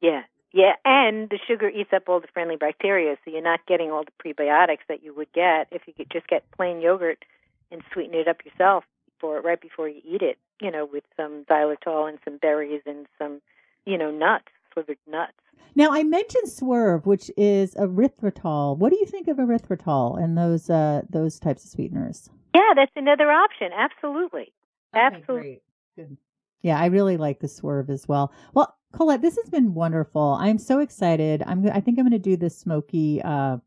Yeah, 0.00 0.22
yeah, 0.52 0.72
and 0.85 1.29
the 1.29 1.38
sugar 1.46 1.68
eats 1.68 1.92
up 1.92 2.09
all 2.09 2.20
the 2.20 2.29
friendly 2.33 2.57
bacteria, 2.57 3.16
so 3.24 3.31
you're 3.31 3.42
not 3.42 3.66
getting 3.66 3.90
all 3.90 4.05
the 4.05 4.12
prebiotics 4.24 4.87
that 4.88 5.02
you 5.02 5.14
would 5.14 5.31
get 5.35 5.68
if 5.70 5.83
you 5.87 5.92
could 5.92 6.11
just 6.11 6.29
get 6.29 6.50
plain 6.52 6.81
yogurt 6.81 7.24
and 7.70 7.83
sweeten 7.92 8.14
it 8.14 8.26
up 8.26 8.44
yourself 8.44 8.85
for 9.20 9.40
right 9.42 9.61
before 9.61 9.88
you 9.88 10.00
eat 10.05 10.22
it. 10.22 10.38
You 10.62 10.70
know, 10.70 10.88
with 10.90 11.05
some 11.14 11.44
xylitol 11.50 12.09
and 12.09 12.18
some 12.24 12.38
berries 12.38 12.81
and 12.87 13.07
some, 13.18 13.42
you 13.85 13.98
know, 13.98 14.11
nuts, 14.11 14.46
slivered 14.72 14.96
nuts. 15.07 15.35
Now 15.74 15.90
I 15.92 16.02
mentioned 16.05 16.48
Swerve, 16.48 17.05
which 17.05 17.31
is 17.37 17.74
erythritol. 17.74 18.79
What 18.79 18.90
do 18.90 18.98
you 18.98 19.05
think 19.05 19.29
of 19.29 19.37
erythritol 19.37 20.18
and 20.18 20.38
those 20.38 20.70
uh, 20.70 21.02
those 21.11 21.38
types 21.38 21.64
of 21.64 21.70
sweeteners? 21.70 22.31
Yeah, 22.55 22.72
that's 22.74 22.92
another 22.96 23.31
option. 23.31 23.72
Absolutely, 23.76 24.55
okay, 24.94 25.16
absolutely. 25.16 25.42
Great. 25.42 25.62
Good. 25.96 26.16
Yeah, 26.62 26.78
I 26.78 26.87
really 26.87 27.16
like 27.16 27.40
the 27.40 27.48
Swerve 27.48 27.90
as 27.90 28.09
well. 28.09 28.32
Well, 28.54 28.76
Colette, 28.92 29.22
this 29.22 29.37
has 29.37 29.48
been 29.50 29.74
wonderful. 29.74 30.37
I'm 30.40 30.59
so 30.59 30.80
excited. 30.80 31.42
I'm. 31.46 31.66
I 31.68 31.80
think 31.80 31.98
I'm 31.98 32.04
going 32.04 32.11
to 32.12 32.18
do 32.18 32.37
the 32.37 32.50
smoky 32.50 33.20
uh, 33.22 33.59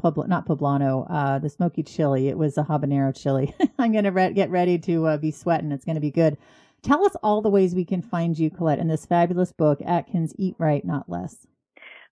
Publ- 0.00 0.28
not 0.28 0.46
poblano, 0.46 1.06
uh, 1.10 1.38
the 1.38 1.50
smoky 1.50 1.82
chili. 1.82 2.28
It 2.28 2.38
was 2.38 2.56
a 2.56 2.62
habanero 2.62 3.14
chili. 3.14 3.54
I'm 3.78 3.92
going 3.92 4.04
to 4.04 4.10
re- 4.10 4.32
get 4.32 4.50
ready 4.50 4.78
to 4.78 5.06
uh, 5.06 5.16
be 5.18 5.30
sweating. 5.30 5.72
It's 5.72 5.84
going 5.84 5.96
to 5.96 6.00
be 6.00 6.10
good. 6.10 6.36
Tell 6.82 7.04
us 7.04 7.14
all 7.22 7.42
the 7.42 7.50
ways 7.50 7.74
we 7.74 7.84
can 7.84 8.00
find 8.00 8.38
you, 8.38 8.50
Colette, 8.50 8.78
in 8.78 8.88
this 8.88 9.04
fabulous 9.04 9.52
book, 9.52 9.80
Atkins 9.84 10.34
Eat 10.38 10.54
Right, 10.58 10.84
Not 10.84 11.08
Less. 11.10 11.46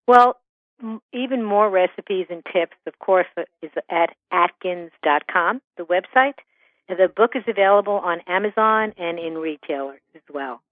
Well, 0.07 0.37
even 1.13 1.43
more 1.43 1.71
recipes 1.71 2.27
and 2.31 2.43
tips, 2.53 2.77
of 2.87 2.99
course, 2.99 3.27
uh, 3.37 3.43
is 3.63 3.71
at 3.91 4.11
atkins.com, 4.31 5.63
the 5.77 5.85
website. 5.85 6.35
The 6.89 7.09
book 7.15 7.33
is 7.35 7.45
available 7.47 7.95
on 7.95 8.21
Amazon 8.27 8.95
and 8.97 9.19
in 9.19 9.35
retailers 9.35 10.01
as 10.15 10.23
well. 10.33 10.63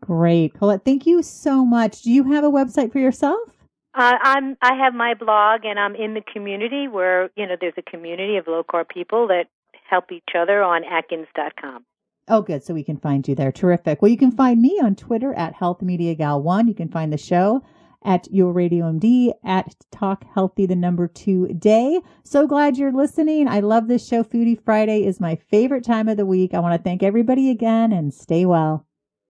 Great. 0.00 0.54
Colette, 0.54 0.84
thank 0.84 1.06
you 1.06 1.22
so 1.22 1.64
much. 1.64 2.02
Do 2.02 2.12
you 2.12 2.32
have 2.32 2.44
a 2.44 2.50
website 2.50 2.92
for 2.92 2.98
yourself? 2.98 3.50
Uh, 3.94 4.14
I'm 4.22 4.56
I 4.60 4.74
have 4.74 4.92
my 4.94 5.14
blog 5.14 5.64
and 5.64 5.78
I'm 5.78 5.94
in 5.94 6.14
the 6.14 6.20
community 6.20 6.88
where 6.88 7.30
you 7.36 7.46
know 7.46 7.54
there's 7.60 7.74
a 7.76 7.82
community 7.82 8.36
of 8.36 8.46
low 8.48 8.64
carb 8.64 8.88
people 8.88 9.28
that 9.28 9.46
help 9.88 10.10
each 10.10 10.30
other 10.36 10.62
on 10.62 10.82
Atkins.com. 10.84 11.84
Oh, 12.26 12.42
good. 12.42 12.64
So 12.64 12.74
we 12.74 12.82
can 12.82 12.96
find 12.96 13.26
you 13.28 13.34
there. 13.34 13.52
Terrific. 13.52 14.00
Well, 14.00 14.10
you 14.10 14.16
can 14.16 14.32
find 14.32 14.60
me 14.60 14.80
on 14.82 14.96
Twitter 14.96 15.34
at 15.34 15.54
Health 15.54 15.82
Media 15.82 16.14
Gal 16.14 16.42
One. 16.42 16.66
You 16.66 16.74
can 16.74 16.88
find 16.88 17.12
the 17.12 17.18
show 17.18 17.62
at 18.04 18.32
Your 18.32 18.52
Radio 18.52 18.90
MD 18.92 19.32
at 19.44 19.74
Talk 19.90 20.24
Healthy 20.34 20.66
the 20.66 20.76
number 20.76 21.08
two 21.08 21.48
day. 21.48 22.00
So 22.22 22.46
glad 22.46 22.76
you're 22.76 22.92
listening. 22.92 23.48
I 23.48 23.60
love 23.60 23.88
this 23.88 24.06
show. 24.06 24.22
Foodie 24.22 24.62
Friday 24.62 25.04
is 25.04 25.20
my 25.20 25.36
favorite 25.36 25.84
time 25.84 26.08
of 26.08 26.16
the 26.16 26.26
week. 26.26 26.54
I 26.54 26.60
want 26.60 26.78
to 26.78 26.82
thank 26.82 27.02
everybody 27.02 27.50
again 27.50 27.92
and 27.92 28.12
stay 28.12 28.44
well. 28.46 28.86